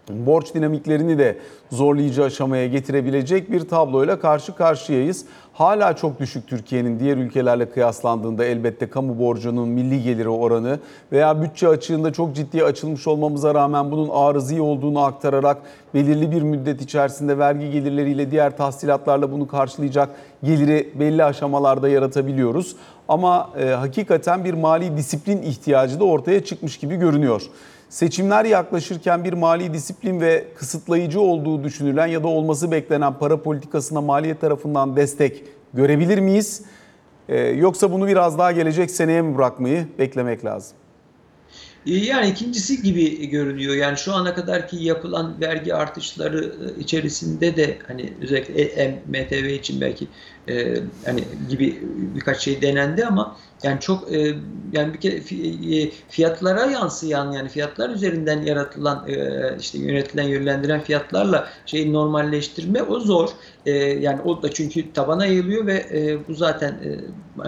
borç 0.09 0.55
dinamiklerini 0.55 1.19
de 1.19 1.39
zorlayıcı 1.71 2.25
aşamaya 2.25 2.67
getirebilecek 2.67 3.53
bir 3.53 3.69
tabloyla 3.69 4.21
karşı 4.21 4.55
karşıyayız. 4.55 5.25
Hala 5.53 5.97
çok 5.97 6.21
düşük 6.21 6.49
Türkiye'nin 6.49 7.01
diğer 7.01 7.17
ülkelerle 7.17 7.71
kıyaslandığında 7.71 8.45
elbette 8.45 8.91
kamu 8.91 9.19
borcunun 9.19 9.69
milli 9.69 10.03
geliri 10.03 10.29
oranı 10.29 10.79
veya 11.13 11.43
bütçe 11.43 11.69
açığında 11.69 12.13
çok 12.13 12.37
ciddi 12.37 12.65
açılmış 12.65 13.07
olmamıza 13.07 13.55
rağmen 13.55 13.91
bunun 13.91 14.09
arızi 14.09 14.61
olduğunu 14.61 15.05
aktararak 15.05 15.57
belirli 15.95 16.31
bir 16.31 16.43
müddet 16.43 16.83
içerisinde 16.83 17.39
vergi 17.39 17.71
gelirleriyle 17.71 18.31
diğer 18.31 18.57
tahsilatlarla 18.57 19.33
bunu 19.33 19.47
karşılayacak 19.47 20.09
geliri 20.45 20.93
belli 20.95 21.25
aşamalarda 21.25 21.89
yaratabiliyoruz. 21.89 22.77
Ama 23.09 23.51
e, 23.61 23.67
hakikaten 23.67 24.45
bir 24.45 24.55
mali 24.55 24.97
disiplin 24.97 25.43
ihtiyacı 25.43 26.01
da 26.01 26.05
ortaya 26.05 26.45
çıkmış 26.45 26.79
gibi 26.79 26.97
görünüyor. 26.97 27.43
Seçimler 27.95 28.45
yaklaşırken 28.45 29.25
bir 29.25 29.33
mali 29.33 29.75
disiplin 29.75 30.21
ve 30.21 30.45
kısıtlayıcı 30.57 31.21
olduğu 31.21 31.65
düşünülen 31.65 32.07
ya 32.07 32.23
da 32.23 32.29
olması 32.29 32.71
beklenen 32.71 33.19
para 33.19 33.43
politikasına 33.43 34.01
maliyet 34.01 34.41
tarafından 34.41 34.97
destek 34.97 35.43
görebilir 35.75 36.19
miyiz? 36.19 36.63
Ee, 37.29 37.39
yoksa 37.39 37.93
bunu 37.93 38.07
biraz 38.07 38.39
daha 38.39 38.53
gelecek 38.53 38.91
seneye 38.91 39.23
mi 39.23 39.37
bırakmayı 39.37 39.87
beklemek 39.99 40.45
lazım? 40.45 40.77
Yani 41.87 42.29
ikincisi 42.29 42.83
gibi 42.83 43.27
görünüyor. 43.27 43.75
Yani 43.75 43.99
şu 43.99 44.15
ana 44.15 44.35
kadarki 44.35 44.77
yapılan 44.77 45.41
vergi 45.41 45.75
artışları 45.75 46.55
içerisinde 46.79 47.57
de 47.57 47.79
hani 47.87 48.13
özellikle 48.23 49.03
MTV 49.09 49.45
için 49.45 49.81
belki 49.81 50.07
e, 50.49 50.75
hani 51.07 51.25
gibi 51.49 51.79
birkaç 52.15 52.41
şey 52.41 52.63
denendi 52.63 53.07
ama 53.07 53.37
yani 53.65 53.81
çok 53.81 54.13
e, 54.13 54.37
yani 54.73 54.95
bir 54.95 55.01
kere 55.01 55.17
e, 55.77 55.91
fiyatlara 56.09 56.67
yansıyan 56.67 57.33
yani 57.33 57.49
fiyatlar 57.49 57.91
üzerinden 57.91 58.43
yaratılan 58.43 59.09
e, 59.09 59.41
işte 59.61 59.79
yönetilen 59.79 60.29
yönlendiren 60.29 60.81
fiyatlarla 60.81 61.49
şeyi 61.67 61.93
normalleştirme 61.93 62.83
o 62.83 63.01
zor. 63.01 63.29
E, 63.67 63.73
yani 63.77 64.23
o 64.23 64.43
da 64.43 64.51
çünkü 64.51 64.93
tabana 64.93 65.27
yayılıyor 65.27 65.67
ve 65.67 65.87
e, 65.93 66.29
bu 66.29 66.35
zaten 66.35 66.71
e, 66.73 66.91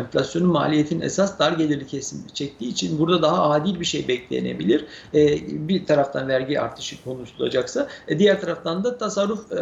enflasyonun 0.01 0.49
maliyetin 0.49 1.01
esas 1.01 1.39
dar 1.39 1.53
gelirli 1.53 1.87
kesim 1.87 2.27
çektiği 2.35 2.69
için 2.69 2.99
burada 2.99 3.23
daha 3.23 3.51
adil 3.51 3.81
bir 3.81 3.85
şey 3.85 4.09
beklenebilir. 4.09 4.85
E, 5.15 5.39
bir 5.69 5.87
taraftan 5.87 6.29
vergi 6.29 6.61
artışı 6.61 7.05
konuşulacaksa 7.05 7.89
e, 8.09 8.19
diğer 8.19 8.41
taraftan 8.41 8.85
da 8.85 8.99
tasarruf 8.99 9.53
e, 9.53 9.59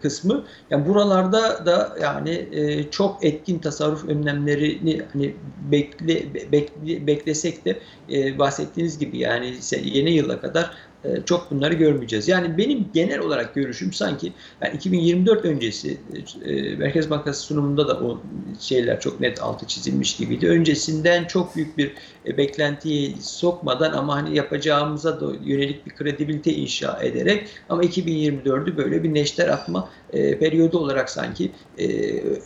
kısmı. 0.00 0.44
Yani 0.70 0.88
buralarda 0.88 1.66
da 1.66 1.96
yani 2.02 2.48
e, 2.52 2.90
çok 2.90 3.24
etkin 3.24 3.58
tasarruf 3.58 4.04
önlemlerini 4.04 5.02
hani 5.12 5.34
bekle, 5.84 6.34
bekle, 6.52 7.06
beklesek 7.06 7.64
de 7.64 7.78
e, 8.12 8.38
bahsettiğiniz 8.38 8.98
gibi 8.98 9.18
yani 9.18 9.54
yeni 9.84 10.10
yıla 10.10 10.40
kadar 10.40 10.70
e, 11.04 11.08
çok 11.24 11.50
bunları 11.50 11.74
görmeyeceğiz. 11.74 12.28
Yani 12.28 12.58
benim 12.58 12.86
genel 12.94 13.18
olarak 13.18 13.54
görüşüm 13.54 13.92
sanki 13.92 14.32
yani 14.62 14.76
2024 14.76 15.44
öncesi 15.44 15.98
e, 16.44 16.76
Merkez 16.76 17.10
Bankası 17.10 17.42
sunumunda 17.42 17.88
da 17.88 18.00
o 18.00 18.20
şeyler 18.60 19.00
çok 19.00 19.20
net 19.20 19.42
altı 19.42 19.66
çizilmiş 19.66 20.16
gibiydi. 20.16 20.48
Öncesinden 20.48 21.24
çok 21.24 21.56
büyük 21.56 21.78
bir 21.78 21.92
e, 22.26 22.36
beklentiyi 22.36 23.16
sokmadan 23.20 23.92
ama 23.92 24.16
hani 24.16 24.36
yapacağımıza 24.36 25.20
da 25.20 25.26
yönelik 25.44 25.86
bir 25.86 25.94
kredibilite 25.94 26.52
inşa 26.52 27.02
ederek 27.02 27.48
ama 27.68 27.84
2024'ü 27.84 28.76
böyle 28.76 29.02
bir 29.02 29.14
neşter 29.14 29.48
atma 29.48 29.88
periyodu 30.12 30.78
olarak 30.78 31.10
sanki 31.10 31.52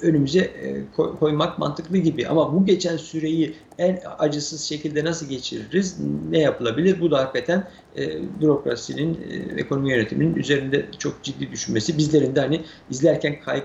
önümüze 0.03 0.51
koymak 1.21 1.59
mantıklı 1.59 1.97
gibi. 1.97 2.29
Ama 2.29 2.55
bu 2.55 2.67
geçen 2.67 2.97
süreyi 2.97 3.55
en 3.79 4.01
acısız 4.19 4.63
şekilde 4.63 5.05
nasıl 5.05 5.29
geçiririz? 5.29 5.97
Ne 6.31 6.39
yapılabilir? 6.39 7.01
Bu 7.01 7.11
da 7.11 7.19
hakikaten 7.19 7.69
e, 7.97 8.19
bürokrasinin, 8.41 9.15
e, 9.31 9.61
ekonomi 9.61 9.91
yönetiminin 9.91 10.35
üzerinde 10.35 10.87
çok 10.99 11.23
ciddi 11.23 11.51
düşünmesi. 11.51 11.99
Bizlerin 11.99 12.35
de 12.35 12.41
hani 12.41 12.61
izlerken 12.91 13.41
kayıp 13.41 13.65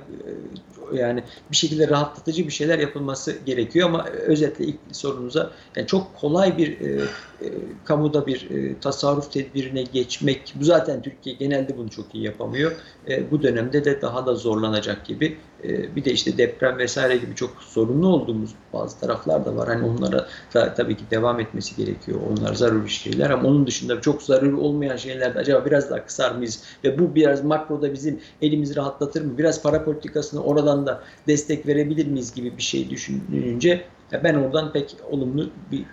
e, 0.93 0.97
yani 0.97 1.23
bir 1.51 1.55
şekilde 1.55 1.87
rahatlatıcı 1.87 2.47
bir 2.47 2.51
şeyler 2.51 2.79
yapılması 2.79 3.35
gerekiyor 3.45 3.89
ama 3.89 4.05
özetle 4.05 4.65
ilk 4.65 4.77
sorunuza 4.91 5.51
yani 5.75 5.87
çok 5.87 6.02
kolay 6.15 6.57
bir 6.57 6.81
e, 6.81 7.01
e, 7.41 7.47
kamuda 7.85 8.27
bir 8.27 8.49
e, 8.51 8.79
tasarruf 8.79 9.31
tedbirine 9.31 9.83
geçmek 9.83 10.53
bu 10.55 10.63
zaten 10.63 11.01
Türkiye 11.01 11.35
genelde 11.35 11.77
bunu 11.77 11.89
çok 11.89 12.15
iyi 12.15 12.23
yapamıyor. 12.23 12.71
E, 13.07 13.31
bu 13.31 13.43
dönemde 13.43 13.85
de 13.85 14.01
daha 14.01 14.25
da 14.25 14.35
zorlanacak 14.35 15.05
gibi. 15.05 15.37
E, 15.63 15.95
bir 15.95 16.05
de 16.05 16.11
işte 16.11 16.37
deprem 16.37 16.77
vesaire 16.77 17.17
gibi 17.17 17.35
çok 17.35 17.63
sorunlu 17.63 18.07
olduğumuz 18.07 18.55
bazı 18.73 18.99
taraflar 18.99 19.45
da 19.45 19.55
var. 19.55 19.67
Hani 19.67 19.85
onlara 19.85 20.27
da, 20.53 20.73
tabii 20.73 20.97
ki 20.97 21.03
devam 21.11 21.39
etmesi 21.39 21.75
gerekiyor. 21.75 22.19
Onlar 22.31 22.53
zaruri 22.53 22.89
şeyler 22.89 23.29
ama 23.29 23.49
onun 23.49 23.67
dışında 23.67 24.01
çok 24.01 24.23
zaruri 24.23 24.55
olmayan 24.55 24.97
şeylerde 24.97 25.39
acaba 25.39 25.65
biraz 25.65 25.89
daha 25.89 26.05
kısar 26.05 26.35
mıyız? 26.35 26.63
Ve 26.83 26.99
bu 26.99 27.15
biraz 27.15 27.43
makroda 27.43 27.93
bizim 27.93 28.19
elimizi 28.41 28.75
rahatlatır 28.75 29.21
mı? 29.25 29.37
Biraz 29.37 29.63
para 29.63 29.85
politikasını 29.85 30.43
oradan 30.43 30.85
da 30.87 31.03
destek 31.27 31.67
verebilir 31.67 32.07
miyiz 32.07 32.33
gibi 32.33 32.57
bir 32.57 32.63
şey 32.63 32.89
düşününce 32.89 33.85
ben 34.23 34.35
oradan 34.35 34.73
pek 34.73 34.95
olumlu 35.11 35.49
bir 35.71 35.85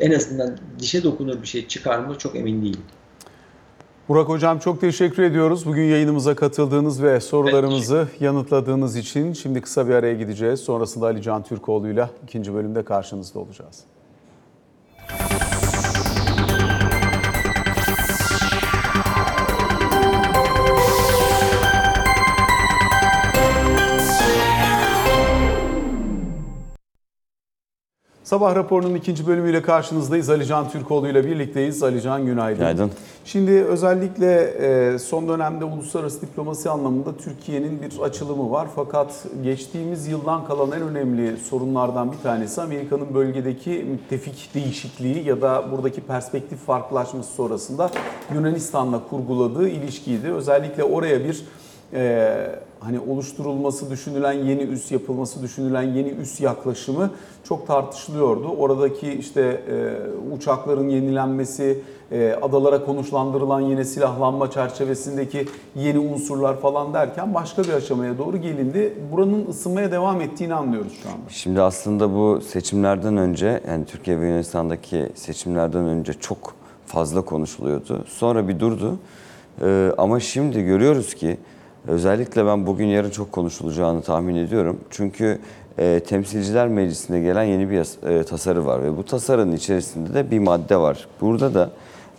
en 0.00 0.12
azından 0.12 0.58
dişe 0.78 1.02
dokunur 1.02 1.42
bir 1.42 1.46
şey 1.46 1.68
çıkar 1.68 1.98
mı 1.98 2.18
çok 2.18 2.36
emin 2.36 2.62
değilim. 2.62 2.82
Burak 4.08 4.28
Hocam 4.28 4.58
çok 4.58 4.80
teşekkür 4.80 5.22
ediyoruz. 5.22 5.66
Bugün 5.66 5.82
yayınımıza 5.82 6.34
katıldığınız 6.34 7.02
ve 7.02 7.20
sorularımızı 7.20 8.08
yanıtladığınız 8.20 8.96
için. 8.96 9.32
Şimdi 9.32 9.60
kısa 9.60 9.88
bir 9.88 9.94
araya 9.94 10.14
gideceğiz. 10.14 10.60
Sonrasında 10.60 11.06
Ali 11.06 11.22
Can 11.22 11.42
Türkoğlu'yla 11.42 12.10
ikinci 12.24 12.54
bölümde 12.54 12.84
karşınızda 12.84 13.38
olacağız. 13.38 13.84
Sabah 28.38 28.54
raporunun 28.54 28.94
ikinci 28.94 29.26
bölümüyle 29.26 29.62
karşınızdayız. 29.62 30.30
Alican 30.30 30.70
Türkoğlu 30.70 31.08
ile 31.08 31.24
birlikteyiz. 31.26 31.82
Alican 31.82 32.26
günaydın. 32.26 32.58
Günaydın. 32.58 32.90
Şimdi 33.24 33.50
özellikle 33.50 34.42
e, 34.42 34.98
son 34.98 35.28
dönemde 35.28 35.64
uluslararası 35.64 36.22
diplomasi 36.22 36.70
anlamında 36.70 37.16
Türkiye'nin 37.16 37.82
bir 37.82 38.02
açılımı 38.02 38.50
var. 38.50 38.68
Fakat 38.76 39.26
geçtiğimiz 39.42 40.06
yıldan 40.06 40.46
kalan 40.46 40.72
en 40.72 40.82
önemli 40.82 41.36
sorunlardan 41.36 42.12
bir 42.12 42.18
tanesi 42.18 42.62
Amerika'nın 42.62 43.14
bölgedeki 43.14 43.70
müttefik 43.70 44.54
değişikliği 44.54 45.28
ya 45.28 45.42
da 45.42 45.64
buradaki 45.72 46.00
perspektif 46.00 46.58
farklılaşması 46.58 47.32
sonrasında 47.32 47.90
Yunanistan'la 48.34 49.00
kurguladığı 49.10 49.68
ilişkiydi. 49.68 50.32
Özellikle 50.32 50.84
oraya 50.84 51.24
bir 51.24 51.44
e, 51.92 52.58
hani 52.80 53.00
oluşturulması 53.00 53.90
düşünülen 53.90 54.32
yeni 54.32 54.62
üs 54.62 54.92
yapılması 54.92 55.42
düşünülen 55.42 55.82
yeni 55.82 56.08
üs 56.08 56.40
yaklaşımı 56.40 57.10
çok 57.44 57.66
tartışılıyordu. 57.66 58.48
Oradaki 58.48 59.12
işte 59.12 59.40
e, 59.70 59.96
uçakların 60.36 60.88
yenilenmesi, 60.88 61.82
e, 62.12 62.32
adalara 62.42 62.84
konuşlandırılan 62.84 63.60
yine 63.60 63.84
silahlanma 63.84 64.50
çerçevesindeki 64.50 65.46
yeni 65.76 65.98
unsurlar 65.98 66.60
falan 66.60 66.94
derken 66.94 67.34
başka 67.34 67.64
bir 67.64 67.72
aşamaya 67.72 68.18
doğru 68.18 68.36
gelindi. 68.36 68.94
Buranın 69.12 69.46
ısınmaya 69.46 69.92
devam 69.92 70.20
ettiğini 70.20 70.54
anlıyoruz 70.54 70.92
şu 71.02 71.08
anda. 71.08 71.20
Şimdi 71.28 71.60
aslında 71.60 72.14
bu 72.14 72.40
seçimlerden 72.40 73.16
önce 73.16 73.60
yani 73.68 73.84
Türkiye 73.84 74.20
ve 74.20 74.26
Yunanistan'daki 74.26 75.08
seçimlerden 75.14 75.84
önce 75.84 76.12
çok 76.12 76.54
fazla 76.86 77.22
konuşuluyordu. 77.22 78.04
Sonra 78.08 78.48
bir 78.48 78.60
durdu. 78.60 78.98
Ee, 79.62 79.92
ama 79.98 80.20
şimdi 80.20 80.62
görüyoruz 80.62 81.14
ki 81.14 81.38
özellikle 81.86 82.46
ben 82.46 82.66
bugün 82.66 82.86
yarın 82.86 83.10
çok 83.10 83.32
konuşulacağını 83.32 84.02
tahmin 84.02 84.34
ediyorum. 84.34 84.80
Çünkü 84.90 85.38
e, 85.78 86.00
Temsilciler 86.00 86.68
Meclisi'ne 86.68 87.20
gelen 87.20 87.42
yeni 87.42 87.70
bir 87.70 88.08
e, 88.08 88.24
tasarı 88.24 88.66
var 88.66 88.82
ve 88.82 88.96
bu 88.96 89.04
tasarının 89.04 89.56
içerisinde 89.56 90.14
de 90.14 90.30
bir 90.30 90.38
madde 90.38 90.76
var. 90.76 91.08
Burada 91.20 91.54
da 91.54 91.70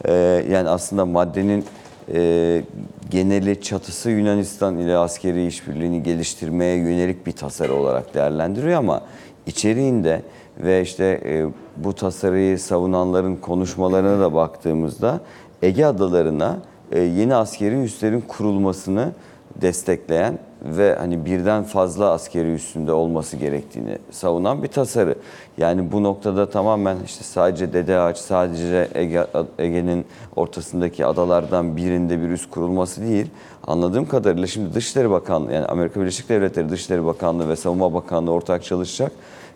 e, 0.06 0.14
yani 0.52 0.70
aslında 0.70 1.06
maddenin 1.06 1.66
e, 2.14 2.64
geneli 3.10 3.62
çatısı 3.62 4.10
Yunanistan 4.10 4.78
ile 4.78 4.98
askeri 4.98 5.48
işbirliğini 5.48 6.04
geliştirmeye 6.04 6.76
yönelik 6.76 7.28
bir 7.28 7.32
tasarı 7.32 7.74
olarak 7.74 8.14
değerlendiriyor 8.14 8.78
ama 8.78 9.02
içeriğinde 9.46 10.22
ve 10.64 10.82
işte 10.82 11.22
e, 11.26 11.46
bu 11.78 11.96
tasarıyı 11.96 12.60
savunanların 12.60 13.36
konuşmalarına 13.36 14.20
da 14.20 14.34
baktığımızda 14.34 15.20
Ege 15.62 15.86
adalarına 15.86 16.58
e, 16.92 17.00
yeni 17.00 17.36
askeri 17.36 17.84
üslerin 17.84 18.22
kurulmasını 18.22 19.12
destekleyen 19.56 20.40
ve 20.62 20.96
hani 20.96 21.26
birden 21.26 21.64
fazla 21.64 22.12
askeri 22.12 22.54
üstünde 22.54 22.92
olması 22.92 23.38
gerektiğini 23.38 23.98
savunan 24.12 24.64
bir 24.64 24.68
tasarı. 24.68 25.16
Yani 25.58 25.92
bu 25.92 26.04
noktada 26.04 26.50
tamamen 26.50 26.98
işte 27.06 27.24
sadece 27.24 27.74
Dede 27.74 28.00
Ağaç, 28.00 28.18
sadece 28.18 28.88
Ege, 28.94 29.26
Ege'nin 29.60 30.06
ortasındaki 30.36 31.06
adalardan 31.06 31.78
birinde 31.78 32.22
bir 32.22 32.30
üs 32.30 32.50
kurulması 32.50 33.02
değil. 33.02 33.28
Anladığım 33.68 34.08
kadarıyla 34.08 34.48
şimdi 34.48 34.74
Dışişleri 34.74 35.10
Bakanlığı 35.10 35.54
yani 35.54 35.66
Amerika 35.66 36.02
Birleşik 36.02 36.30
Devletleri 36.30 36.70
Dışişleri 36.70 37.06
Bakanlığı 37.06 37.50
ve 37.50 37.56
Savunma 37.56 37.94
Bakanlığı 37.94 38.32
ortak 38.32 38.64
çalışacak 38.64 39.12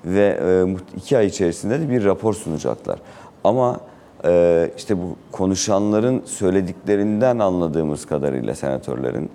ve 0.06 0.39
e, 0.41 0.75
iki 0.97 1.17
ay 1.17 1.25
içerisinde 1.25 1.79
de 1.79 1.89
bir 1.89 2.06
rapor 2.06 2.34
sunacaklar. 2.34 2.99
Ama 3.43 3.79
e, 4.25 4.71
işte 4.77 4.97
bu 4.97 5.15
konuşanların 5.32 6.21
söylediklerinden 6.25 7.39
anladığımız 7.39 8.06
kadarıyla 8.06 8.56
senatörlerin 8.56 9.29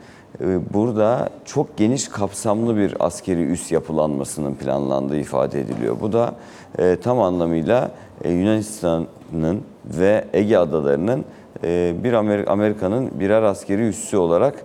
burada 0.74 1.28
çok 1.44 1.76
geniş 1.76 2.08
kapsamlı 2.08 2.76
bir 2.76 2.94
askeri 3.00 3.42
üs 3.42 3.72
yapılanmasının 3.72 4.54
planlandığı 4.54 5.20
ifade 5.20 5.60
ediliyor. 5.60 5.96
Bu 6.00 6.12
da 6.12 6.34
e, 6.78 6.96
tam 7.02 7.20
anlamıyla 7.20 7.90
e, 8.24 8.32
Yunanistan'ın 8.32 9.60
ve 9.84 10.24
Ege 10.32 10.56
adalarının 10.56 11.24
e, 11.64 11.94
bir 12.04 12.12
Amer- 12.12 12.46
Amerika'nın 12.46 13.20
birer 13.20 13.42
askeri 13.42 13.88
üssü 13.88 14.16
olarak 14.16 14.64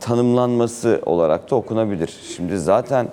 tanımlanması 0.00 1.02
olarak 1.06 1.50
da 1.50 1.56
okunabilir. 1.56 2.20
Şimdi 2.36 2.58
zaten 2.58 3.08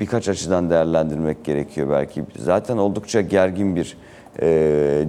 birkaç 0.00 0.28
açıdan 0.28 0.70
değerlendirmek 0.70 1.44
gerekiyor 1.44 1.90
belki. 1.90 2.24
Zaten 2.36 2.76
oldukça 2.76 3.20
gergin 3.20 3.76
bir 3.76 3.96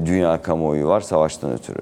dünya 0.05 0.41
kamuoyu 0.41 0.87
var 0.87 1.01
savaştan 1.01 1.51
ötürü. 1.51 1.79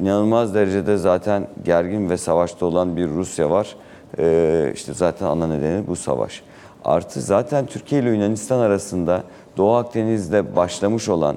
İnanılmaz 0.00 0.54
derecede 0.54 0.96
zaten 0.96 1.46
gergin 1.64 2.10
ve 2.10 2.16
savaşta 2.16 2.66
olan 2.66 2.96
bir 2.96 3.08
Rusya 3.08 3.50
var. 3.50 3.76
E, 4.18 4.72
işte 4.74 4.94
zaten 4.94 5.26
ana 5.26 5.46
nedeni 5.46 5.86
bu 5.86 5.96
savaş. 5.96 6.42
Artı 6.84 7.20
zaten 7.20 7.66
Türkiye 7.66 8.00
ile 8.00 8.10
Yunanistan 8.10 8.58
arasında 8.58 9.22
Doğu 9.56 9.74
Akdeniz'de 9.74 10.56
başlamış 10.56 11.08
olan 11.08 11.36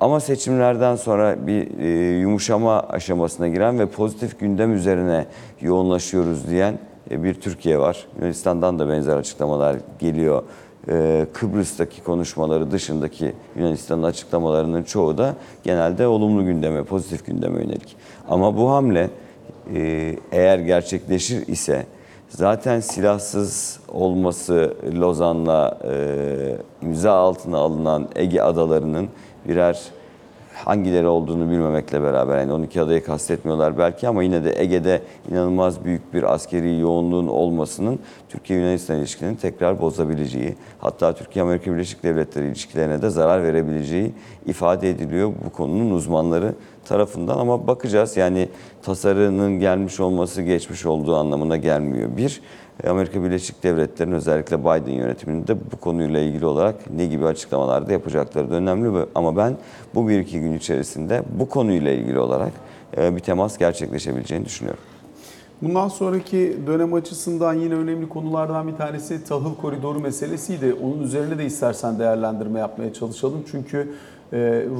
ama 0.00 0.20
seçimlerden 0.20 0.96
sonra 0.96 1.46
bir 1.46 1.78
e, 1.78 2.18
yumuşama 2.18 2.80
aşamasına 2.80 3.48
giren 3.48 3.78
ve 3.78 3.86
pozitif 3.86 4.40
gündem 4.40 4.74
üzerine 4.74 5.26
yoğunlaşıyoruz 5.60 6.48
diyen 6.50 6.78
e, 7.10 7.22
bir 7.22 7.34
Türkiye 7.34 7.78
var. 7.78 8.06
Yunanistan'dan 8.16 8.78
da 8.78 8.88
benzer 8.88 9.16
açıklamalar 9.16 9.76
geliyor. 9.98 10.42
E, 10.88 11.26
Kıbrıs'taki 11.32 12.02
konuşmaları 12.02 12.70
dışındaki 12.70 13.32
Yunanistan'ın 13.56 14.02
açıklamalarının 14.02 14.82
çoğu 14.82 15.18
da 15.18 15.34
genelde 15.62 16.06
olumlu 16.06 16.44
gündeme, 16.44 16.84
pozitif 16.84 17.26
gündeme 17.26 17.62
yönelik. 17.62 17.96
Ama 18.28 18.56
bu 18.56 18.70
hamle 18.70 19.10
e, 19.74 20.16
eğer 20.32 20.58
gerçekleşir 20.58 21.46
ise 21.46 21.86
zaten 22.28 22.80
silahsız 22.80 23.80
olması 23.88 24.74
Lozan'la 24.94 25.78
e, 25.84 26.56
imza 26.82 27.12
altına 27.12 27.58
alınan 27.58 28.08
Ege 28.16 28.40
adalarının 28.40 29.08
birer 29.48 29.80
hangileri 30.54 31.06
olduğunu 31.06 31.50
bilmemekle 31.50 32.02
beraber 32.02 32.38
yani 32.38 32.52
12 32.52 32.80
adayı 32.80 33.04
kastetmiyorlar 33.04 33.78
belki 33.78 34.08
ama 34.08 34.22
yine 34.22 34.44
de 34.44 34.62
Ege'de 34.62 35.02
inanılmaz 35.30 35.84
büyük 35.84 36.14
bir 36.14 36.34
askeri 36.34 36.78
yoğunluğun 36.78 37.26
olmasının 37.26 37.98
Türkiye-Yunanistan 38.28 38.98
ilişkilerini 38.98 39.36
tekrar 39.36 39.80
bozabileceği 39.80 40.54
hatta 40.78 41.14
Türkiye-Amerika 41.14 41.72
Birleşik 41.72 42.02
Devletleri 42.02 42.46
ilişkilerine 42.46 43.02
de 43.02 43.10
zarar 43.10 43.42
verebileceği 43.42 44.12
ifade 44.46 44.90
ediliyor 44.90 45.32
bu 45.44 45.50
konunun 45.50 45.90
uzmanları 45.90 46.54
tarafından 46.84 47.38
ama 47.38 47.66
bakacağız 47.66 48.16
yani 48.16 48.48
tasarının 48.82 49.60
gelmiş 49.60 50.00
olması 50.00 50.42
geçmiş 50.42 50.86
olduğu 50.86 51.16
anlamına 51.16 51.56
gelmiyor. 51.56 52.16
Bir, 52.16 52.40
Amerika 52.86 53.24
Birleşik 53.24 53.62
Devletleri'nin 53.62 54.14
özellikle 54.14 54.60
Biden 54.60 54.92
yönetiminin 54.92 55.46
de 55.46 55.56
bu 55.72 55.76
konuyla 55.76 56.20
ilgili 56.20 56.46
olarak 56.46 56.90
ne 56.90 57.06
gibi 57.06 57.26
açıklamalar 57.26 57.88
da 57.88 57.92
yapacakları 57.92 58.50
da 58.50 58.54
önemli. 58.54 59.06
Ama 59.14 59.36
ben 59.36 59.56
bu 59.94 60.08
bir 60.08 60.18
iki 60.18 60.40
gün 60.40 60.52
içerisinde 60.52 61.22
bu 61.38 61.48
konuyla 61.48 61.90
ilgili 61.90 62.18
olarak 62.18 62.52
e, 62.96 63.16
bir 63.16 63.20
temas 63.20 63.58
gerçekleşebileceğini 63.58 64.44
düşünüyorum. 64.44 64.82
Bundan 65.62 65.88
sonraki 65.88 66.58
dönem 66.66 66.94
açısından 66.94 67.54
yine 67.54 67.74
önemli 67.74 68.08
konulardan 68.08 68.68
bir 68.68 68.76
tanesi 68.76 69.24
tahıl 69.24 69.54
koridoru 69.54 70.00
meselesiydi. 70.00 70.76
Onun 70.82 71.02
üzerine 71.02 71.38
de 71.38 71.44
istersen 71.44 71.98
değerlendirme 71.98 72.60
yapmaya 72.60 72.92
çalışalım. 72.92 73.44
Çünkü 73.50 73.94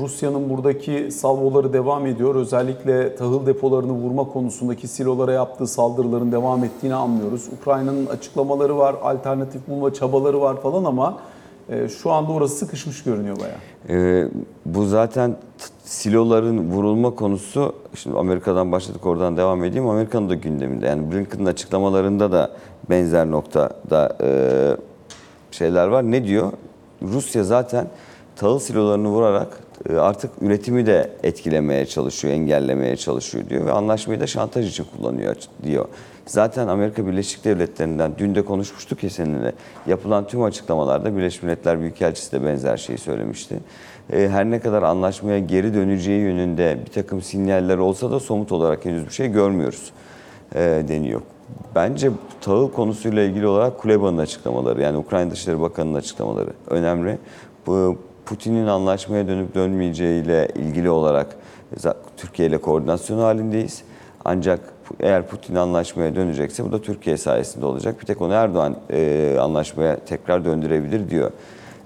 Rusya'nın 0.01 0.51
buradaki 0.51 1.11
salvoları 1.11 1.73
devam 1.73 2.07
ediyor. 2.07 2.35
Özellikle 2.35 3.17
tahıl 3.17 3.47
depolarını 3.47 3.93
vurma 3.93 4.25
konusundaki 4.25 4.89
silolara 4.89 5.33
yaptığı 5.33 5.67
saldırıların 5.67 6.33
devam 6.33 6.65
ettiğini 6.65 6.95
anlıyoruz. 6.95 7.49
Ukrayna'nın 7.61 8.07
açıklamaları 8.07 8.79
var, 8.79 8.97
alternatif 9.03 9.69
bulma 9.69 9.95
çabaları 9.95 10.41
var 10.41 10.61
falan 10.61 10.85
ama 10.85 11.19
e, 11.69 11.89
şu 11.89 12.11
anda 12.11 12.33
orası 12.33 12.57
sıkışmış 12.57 13.03
görünüyor 13.03 13.37
bayağı. 13.41 13.59
Ee, 13.89 14.29
bu 14.67 14.85
zaten 14.85 15.37
siloların 15.85 16.71
vurulma 16.71 17.11
konusu, 17.11 17.73
şimdi 17.95 18.19
Amerika'dan 18.19 18.73
başladık 18.73 19.07
oradan 19.07 19.37
devam 19.37 19.65
edeyim. 19.65 19.89
Amerika'nın 19.89 20.29
da 20.29 20.35
gündeminde. 20.35 20.87
Yani 20.87 21.13
Blinken'ın 21.13 21.47
açıklamalarında 21.47 22.33
da 22.33 22.51
benzer 22.91 23.31
noktada 23.31 24.17
e, 24.23 24.31
şeyler 25.51 25.87
var. 25.87 26.03
Ne 26.03 26.25
diyor? 26.25 26.53
Rusya 27.03 27.45
zaten 27.45 27.87
tahıl 28.43 28.59
silolarını 28.59 29.09
vurarak 29.09 29.59
e, 29.89 29.97
artık 29.97 30.31
üretimi 30.41 30.87
de 30.87 31.11
etkilemeye 31.23 31.87
çalışıyor, 31.87 32.35
engellemeye 32.35 32.97
çalışıyor 32.97 33.49
diyor 33.49 33.67
ve 33.67 33.73
anlaşmayı 33.73 34.21
da 34.21 34.27
şantaj 34.27 34.69
için 34.69 34.87
kullanıyor 34.97 35.37
diyor. 35.63 35.89
Zaten 36.27 36.69
Amerika 36.69 37.07
Birleşik 37.07 37.45
Devletleri'nden 37.45 38.13
dün 38.19 38.35
de 38.35 38.45
konuşmuştuk 38.45 39.03
ya 39.03 39.11
seninle. 39.11 39.53
Yapılan 39.87 40.27
tüm 40.27 40.43
açıklamalarda 40.43 41.17
Birleşmiş 41.17 41.43
Milletler 41.43 41.81
Büyükelçisi 41.81 42.33
de 42.33 42.45
benzer 42.45 42.77
şeyi 42.77 42.99
söylemişti. 42.99 43.59
E, 44.13 44.29
Her 44.29 44.51
ne 44.51 44.61
kadar 44.61 44.83
anlaşmaya 44.83 45.39
geri 45.39 45.75
döneceği 45.75 46.21
yönünde 46.21 46.79
bir 46.87 46.93
takım 46.93 47.23
sinyaller 47.23 47.79
olsa 47.79 48.11
da 48.11 48.21
somut 48.21 48.53
olarak 48.53 48.85
henüz 48.85 49.07
bir 49.07 49.13
şey 49.13 49.29
görmüyoruz 49.29 49.93
e, 50.55 50.61
deniyor. 50.89 51.21
Bence 51.75 52.11
tahıl 52.41 52.71
konusuyla 52.71 53.23
ilgili 53.23 53.47
olarak 53.47 53.79
Kuleba'nın 53.79 54.19
açıklamaları 54.19 54.83
yani 54.83 54.97
Ukrayna 54.97 55.31
Dışişleri 55.31 55.61
Bakanı'nın 55.61 55.95
açıklamaları 55.95 56.51
önemli. 56.71 57.19
Bu 57.67 57.99
Putin'in 58.27 58.67
anlaşmaya 58.67 59.29
dönüp 59.29 59.55
dönmeyeceğiyle 59.55 60.49
ilgili 60.55 60.91
olarak 60.91 61.37
Türkiye 62.17 62.49
ile 62.49 62.59
koordinasyon 62.59 63.19
halindeyiz. 63.19 63.83
Ancak 64.25 64.61
eğer 65.01 65.27
Putin 65.29 65.55
anlaşmaya 65.55 66.15
dönecekse 66.15 66.65
bu 66.65 66.73
da 66.73 66.83
Türkiye 66.83 67.17
sayesinde 67.17 67.67
olacak. 67.67 68.01
Bir 68.01 68.07
tek 68.07 68.23
onu 68.23 68.33
Erdoğan 68.33 68.77
e, 68.91 69.37
anlaşmaya 69.41 69.97
tekrar 70.05 70.45
döndürebilir 70.45 71.11
diyor. 71.11 71.31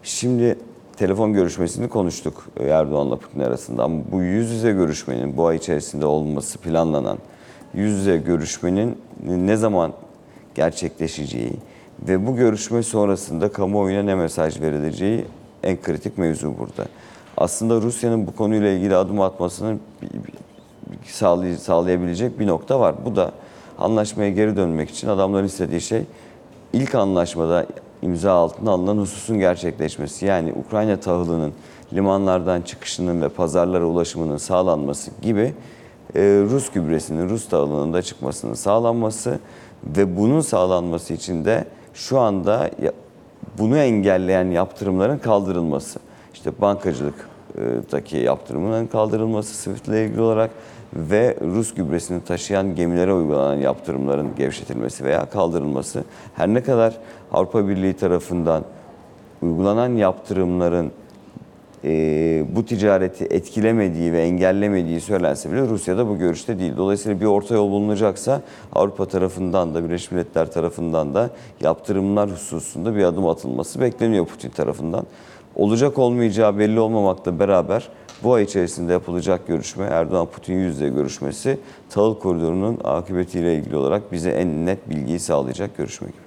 Şimdi 0.02 0.58
telefon 0.96 1.32
görüşmesini 1.32 1.88
konuştuk 1.88 2.46
Erdoğan'la 2.60 3.16
Putin 3.16 3.40
arasında 3.40 3.84
ama 3.84 3.98
bu 4.12 4.22
yüz 4.22 4.50
yüze 4.50 4.72
görüşmenin 4.72 5.36
bu 5.36 5.46
ay 5.46 5.56
içerisinde 5.56 6.06
olması 6.06 6.58
planlanan 6.58 7.18
yüz 7.74 7.98
yüze 7.98 8.16
görüşmenin 8.16 8.98
ne 9.26 9.56
zaman 9.56 9.92
gerçekleşeceği 10.54 11.52
ve 12.08 12.26
bu 12.26 12.36
görüşme 12.36 12.82
sonrasında 12.82 13.52
kamuoyuna 13.52 14.02
ne 14.02 14.14
mesaj 14.14 14.60
verileceği 14.60 15.24
en 15.66 15.82
kritik 15.82 16.18
mevzu 16.18 16.58
burada. 16.58 16.88
Aslında 17.36 17.80
Rusya'nın 17.80 18.26
bu 18.26 18.36
konuyla 18.36 18.68
ilgili 18.68 18.96
adım 18.96 19.20
atmasını 19.20 19.78
sağlayabilecek 21.58 22.38
bir 22.38 22.46
nokta 22.46 22.80
var. 22.80 22.94
Bu 23.04 23.16
da 23.16 23.32
anlaşmaya 23.78 24.30
geri 24.30 24.56
dönmek 24.56 24.90
için 24.90 25.08
adamların 25.08 25.46
istediği 25.46 25.80
şey 25.80 26.02
ilk 26.72 26.94
anlaşmada 26.94 27.66
imza 28.02 28.32
altına 28.32 28.70
alınan 28.70 28.98
hususun 28.98 29.38
gerçekleşmesi. 29.38 30.26
Yani 30.26 30.52
Ukrayna 30.52 31.00
tahılının 31.00 31.52
limanlardan 31.92 32.62
çıkışının 32.62 33.22
ve 33.22 33.28
pazarlara 33.28 33.84
ulaşımının 33.84 34.36
sağlanması 34.36 35.10
gibi 35.22 35.54
e, 36.14 36.20
Rus 36.50 36.70
gübresinin, 36.70 37.28
Rus 37.28 37.48
tahılının 37.48 37.92
da 37.92 38.02
çıkmasının 38.02 38.54
sağlanması 38.54 39.38
ve 39.84 40.16
bunun 40.16 40.40
sağlanması 40.40 41.14
için 41.14 41.44
de 41.44 41.64
şu 41.94 42.18
anda 42.18 42.70
bunu 43.58 43.78
engelleyen 43.78 44.50
yaptırımların 44.50 45.18
kaldırılması. 45.18 45.98
İşte 46.34 46.50
bankacılıktaki 46.60 48.16
yaptırımların 48.16 48.86
kaldırılması 48.86 49.54
SWIFT 49.54 49.88
ile 49.88 50.04
ilgili 50.04 50.20
olarak 50.20 50.50
ve 50.94 51.36
Rus 51.40 51.74
gübresini 51.74 52.24
taşıyan 52.24 52.74
gemilere 52.74 53.12
uygulanan 53.12 53.54
yaptırımların 53.54 54.34
gevşetilmesi 54.36 55.04
veya 55.04 55.26
kaldırılması. 55.26 56.04
Her 56.34 56.48
ne 56.48 56.62
kadar 56.62 56.94
Avrupa 57.32 57.68
Birliği 57.68 57.92
tarafından 57.92 58.64
uygulanan 59.42 59.88
yaptırımların 59.88 60.92
e, 61.86 62.44
bu 62.56 62.64
ticareti 62.64 63.24
etkilemediği 63.24 64.12
ve 64.12 64.22
engellemediği 64.22 65.00
söylense 65.00 65.52
bile 65.52 65.60
Rusya'da 65.60 66.08
bu 66.08 66.18
görüşte 66.18 66.58
değil. 66.58 66.72
Dolayısıyla 66.76 67.20
bir 67.20 67.26
orta 67.26 67.54
yol 67.54 67.70
bulunacaksa 67.70 68.42
Avrupa 68.72 69.08
tarafından 69.08 69.74
da 69.74 69.84
Birleşmiş 69.84 70.10
Milletler 70.10 70.52
tarafından 70.52 71.14
da 71.14 71.30
yaptırımlar 71.60 72.30
hususunda 72.30 72.96
bir 72.96 73.04
adım 73.04 73.26
atılması 73.26 73.80
bekleniyor 73.80 74.26
Putin 74.26 74.50
tarafından. 74.50 75.06
Olacak 75.56 75.98
olmayacağı 75.98 76.58
belli 76.58 76.80
olmamakla 76.80 77.38
beraber 77.38 77.88
bu 78.22 78.34
ay 78.34 78.42
içerisinde 78.42 78.92
yapılacak 78.92 79.46
görüşme 79.46 79.84
Erdoğan-Putin 79.84 80.54
yüz 80.54 80.74
yüze 80.74 80.88
görüşmesi 80.88 81.58
tahıl 81.90 82.18
koridorunun 82.18 82.78
akıbetiyle 82.84 83.54
ilgili 83.54 83.76
olarak 83.76 84.12
bize 84.12 84.30
en 84.30 84.66
net 84.66 84.90
bilgiyi 84.90 85.18
sağlayacak 85.18 85.76
görüşme 85.76 86.08
gibi. 86.08 86.25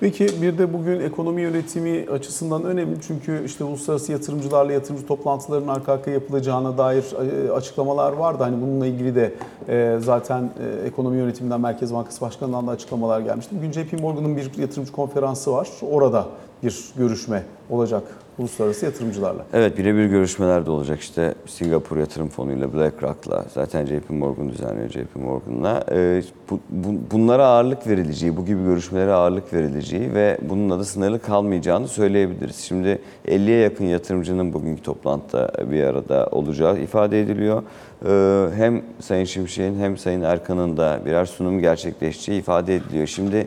Peki 0.00 0.42
bir 0.42 0.58
de 0.58 0.72
bugün 0.72 1.00
ekonomi 1.00 1.42
yönetimi 1.42 2.06
açısından 2.10 2.64
önemli 2.64 2.96
çünkü 3.06 3.44
işte 3.44 3.64
uluslararası 3.64 4.12
yatırımcılarla 4.12 4.72
yatırımcı 4.72 5.06
toplantılarının 5.06 5.68
arka 5.68 5.92
arkaya 5.92 6.10
yapılacağına 6.10 6.78
dair 6.78 7.04
e, 7.46 7.52
açıklamalar 7.52 8.12
vardı. 8.12 8.42
Hani 8.42 8.62
bununla 8.62 8.86
ilgili 8.86 9.14
de 9.14 9.34
e, 9.68 9.98
zaten 10.00 10.50
e, 10.82 10.86
ekonomi 10.86 11.16
yönetiminden 11.16 11.60
Merkez 11.60 11.94
Bankası 11.94 12.20
Başkanı'ndan 12.20 12.66
da 12.66 12.70
açıklamalar 12.70 13.20
gelmişti. 13.20 13.56
Bugün 13.56 13.72
JP 13.72 14.00
Morgan'ın 14.00 14.36
bir 14.36 14.58
yatırımcı 14.58 14.92
konferansı 14.92 15.52
var. 15.52 15.68
Orada 15.90 16.26
bir 16.66 16.84
görüşme 16.96 17.42
olacak 17.70 18.02
uluslararası 18.38 18.84
yatırımcılarla. 18.84 19.44
Evet 19.52 19.78
birebir 19.78 20.06
görüşmeler 20.06 20.66
de 20.66 20.70
olacak 20.70 21.00
işte 21.00 21.34
Singapur 21.46 21.96
Yatırım 21.96 22.28
Fonu 22.28 22.52
ile 22.52 22.72
BlackRock'la 22.74 23.44
zaten 23.54 23.86
JP 23.86 24.10
Morgan 24.10 24.48
düzenliyor 24.48 24.88
JP 24.90 25.16
Morgan'la. 25.16 25.84
Ee, 25.92 26.22
bu, 26.50 26.60
bu- 26.70 27.00
bunlara 27.12 27.46
ağırlık 27.46 27.86
verileceği, 27.86 28.36
bu 28.36 28.46
gibi 28.46 28.64
görüşmelere 28.64 29.12
ağırlık 29.12 29.52
verileceği 29.54 30.14
ve 30.14 30.38
bununla 30.42 30.78
da 30.78 30.84
sınırlı 30.84 31.18
kalmayacağını 31.22 31.88
söyleyebiliriz. 31.88 32.56
Şimdi 32.56 32.98
50'ye 33.28 33.58
yakın 33.58 33.84
yatırımcının 33.84 34.52
bugünkü 34.52 34.82
toplantıda 34.82 35.50
bir 35.70 35.82
arada 35.84 36.28
olacağı 36.32 36.78
ifade 36.78 37.20
ediliyor. 37.20 37.62
Ee, 38.06 38.46
hem 38.56 38.82
Sayın 39.00 39.24
Şimşek'in 39.24 39.78
hem 39.80 39.96
Sayın 39.96 40.22
Erkan'ın 40.22 40.76
da 40.76 41.00
birer 41.06 41.24
sunum 41.24 41.60
gerçekleşeceği 41.60 42.38
ifade 42.40 42.76
ediliyor. 42.76 43.06
Şimdi 43.06 43.46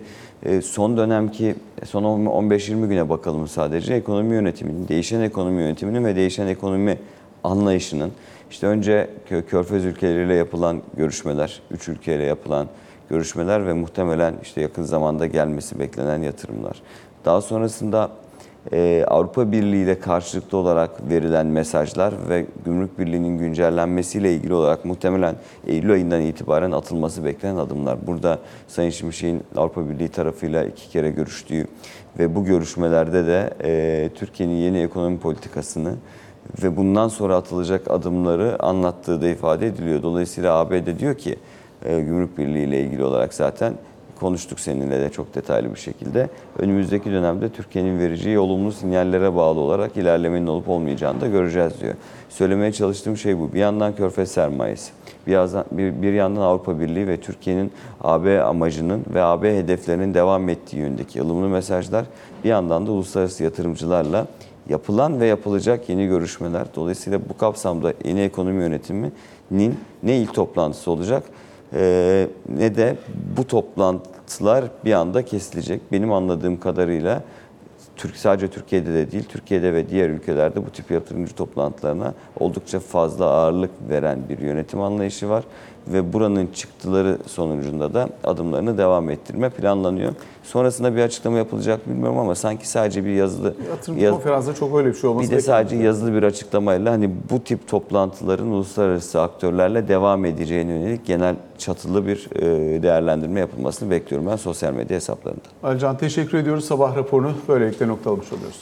son 0.64 0.98
dönemki 0.98 1.56
son 1.86 2.04
15-20 2.04 2.88
güne 2.88 3.10
bakalım 3.10 3.48
sadece 3.48 3.94
ekonomi 3.94 4.36
yönetiminin, 4.36 4.88
değişen 4.88 5.22
ekonomi 5.22 5.62
yönetiminin 5.62 6.06
ve 6.06 6.16
değişen 6.16 6.48
ekonomi 6.48 6.98
anlayışının 7.44 8.12
işte 8.52 8.68
önce 8.68 9.10
Kö- 9.30 9.46
Körfez 9.46 9.86
ülkeleriyle 9.86 10.34
yapılan 10.34 10.82
görüşmeler, 10.98 11.62
üç 11.72 11.88
ülkeyle 11.88 12.24
yapılan 12.24 12.68
görüşmeler 13.10 13.68
ve 13.68 13.74
muhtemelen 13.74 14.34
işte 14.44 14.62
yakın 14.62 14.84
zamanda 14.84 15.26
gelmesi 15.26 15.80
beklenen 15.80 16.22
yatırımlar. 16.22 16.82
Daha 17.26 17.42
sonrasında 17.42 18.10
e, 18.74 19.06
Avrupa 19.08 19.52
Birliği 19.52 19.84
ile 19.84 20.00
karşılıklı 20.00 20.58
olarak 20.58 21.10
verilen 21.10 21.48
mesajlar 21.48 22.14
ve 22.30 22.46
Gümrük 22.66 23.00
Birliği'nin 23.00 23.38
güncellenmesiyle 23.38 24.34
ilgili 24.34 24.54
olarak 24.54 24.86
muhtemelen 24.86 25.36
Eylül 25.68 25.92
ayından 25.92 26.22
itibaren 26.22 26.72
atılması 26.72 27.26
beklenen 27.26 27.56
adımlar. 27.56 28.08
Burada 28.08 28.40
Sayın 28.68 28.90
Şimşek'in 28.90 29.44
Avrupa 29.56 29.90
Birliği 29.90 30.10
tarafıyla 30.10 30.64
iki 30.64 30.90
kere 30.90 31.10
görüştüğü 31.10 31.68
ve 32.20 32.36
bu 32.36 32.46
görüşmelerde 32.46 33.28
de 33.28 33.54
e, 33.64 34.10
Türkiye'nin 34.16 34.56
yeni 34.56 34.80
ekonomi 34.80 35.20
politikasını 35.20 35.94
ve 36.64 36.78
bundan 36.78 37.08
sonra 37.08 37.36
atılacak 37.36 37.92
adımları 37.92 38.64
anlattığı 38.64 39.22
da 39.22 39.28
ifade 39.28 39.68
ediliyor. 39.68 40.04
Dolayısıyla 40.04 40.56
ABD 40.56 41.00
diyor 41.00 41.16
ki 41.16 41.36
e, 41.86 42.02
Gümrük 42.02 42.38
Birliği 42.38 42.68
ile 42.68 42.82
ilgili 42.82 43.04
olarak 43.04 43.34
zaten 43.34 43.74
konuştuk 44.20 44.60
seninle 44.60 45.02
de 45.02 45.10
çok 45.10 45.36
detaylı 45.36 45.74
bir 45.74 45.80
şekilde. 45.80 46.30
Önümüzdeki 46.58 47.12
dönemde 47.12 47.50
Türkiye'nin 47.50 48.00
vereceği 48.00 48.40
olumlu 48.40 48.72
sinyallere 48.72 49.36
bağlı 49.36 49.60
olarak 49.60 49.98
ilerlemenin 49.98 50.48
olup 50.48 50.70
olmayacağını 50.70 51.22
da 51.22 51.28
göreceğiz 51.28 51.82
diyor. 51.82 51.94
Söylemeye 52.30 52.72
çalıştığım 52.72 53.18
şey 53.18 53.40
bu. 53.40 53.54
Bir 53.54 53.60
yandan 53.60 53.96
körfez 53.96 54.32
sermayesi, 54.32 54.92
bir 55.28 55.32
yandan, 55.32 55.66
bir, 55.72 56.02
bir 56.02 56.14
yandan 56.14 56.42
Avrupa 56.42 56.80
Birliği 56.80 57.08
ve 57.08 57.18
Türkiye'nin 57.18 57.72
AB 58.02 58.42
amacının 58.42 59.06
ve 59.14 59.24
AB 59.24 59.58
hedeflerinin 59.58 60.14
devam 60.14 60.50
ettiği 60.50 60.78
yönündeki 60.78 61.22
ılımlı 61.22 61.50
mesajlar. 61.50 62.06
Bir 62.44 62.50
yandan 62.50 62.88
da 62.88 62.92
uluslararası 62.92 63.44
yatırımcılarla 63.44 64.28
yapılan 64.70 65.20
ve 65.20 65.26
yapılacak 65.26 65.90
yeni 65.90 66.08
görüşmeler. 66.08 66.68
Dolayısıyla 66.76 67.20
bu 67.30 67.38
kapsamda 67.38 67.94
yeni 68.06 68.22
ekonomi 68.22 68.64
yönetiminin 68.64 69.80
ne 70.04 70.18
ilk 70.18 70.34
toplantısı 70.34 70.92
olacak 70.92 71.24
ee, 71.74 72.28
ne 72.50 72.76
de 72.76 72.96
bu 73.38 73.48
toplantılar 73.48 74.66
bir 74.86 74.94
anda 74.94 75.26
kesilecek. 75.26 75.82
Benim 75.92 76.14
anladığım 76.14 76.60
kadarıyla 76.60 77.24
Türk 77.96 78.16
sadece 78.16 78.48
Türkiye'de 78.48 78.94
de 78.94 79.12
değil, 79.12 79.24
Türkiye'de 79.30 79.74
ve 79.74 79.90
diğer 79.90 80.10
ülkelerde 80.10 80.66
bu 80.66 80.70
tip 80.70 80.92
yatırımcı 80.92 81.36
toplantılarına 81.36 82.14
oldukça 82.40 82.80
fazla 82.80 83.26
ağırlık 83.26 83.72
veren 83.90 84.20
bir 84.30 84.40
yönetim 84.40 84.82
anlayışı 84.82 85.30
var 85.30 85.44
ve 85.94 86.14
buranın 86.14 86.48
çıktıları 86.48 87.18
sonucunda 87.28 87.94
da 87.94 88.10
adımlarını 88.24 88.78
devam 88.78 89.10
ettirme 89.10 89.50
planlanıyor. 89.50 90.14
Sonrasında 90.44 90.96
bir 90.96 91.02
açıklama 91.02 91.38
yapılacak 91.38 91.90
bilmiyorum 91.90 92.18
ama 92.18 92.36
sanki 92.36 92.70
sadece 92.70 93.06
bir 93.06 93.10
yazılı 93.14 93.54
Yatırımcı 93.70 94.04
yaz- 94.06 94.14
konferansında 94.14 94.56
çok 94.56 94.78
öyle 94.78 94.90
bir 94.90 94.94
şey 94.94 95.10
olması 95.10 95.32
bir 95.32 95.36
de 95.38 95.42
sadece 95.42 95.66
bekleniyor. 95.66 95.86
yazılı 95.94 96.14
bir 96.14 96.24
açıklamayla 96.24 96.92
hani 96.92 97.12
bu 97.30 97.44
tip 97.44 97.68
toplantıların 97.68 98.48
uluslararası 98.48 99.22
aktörlerle 99.22 99.88
devam 99.88 100.26
edeceğine 100.26 100.72
yönelik 100.72 101.06
genel 101.06 101.36
çatılı 101.58 102.08
bir 102.08 102.28
e, 102.36 102.84
değerlendirme 102.84 103.40
yapılmasını 103.40 103.90
bekliyorum 103.92 104.28
ben 104.28 104.36
sosyal 104.36 104.74
medya 104.74 104.96
hesaplarında. 104.96 105.42
Alican 105.64 105.98
teşekkür 105.98 106.38
ediyoruz. 106.38 106.66
Sabah 106.66 106.96
raporunu 106.96 107.32
böylelikle 107.48 107.88
noktalamış 107.88 108.34
oluyoruz. 108.34 108.60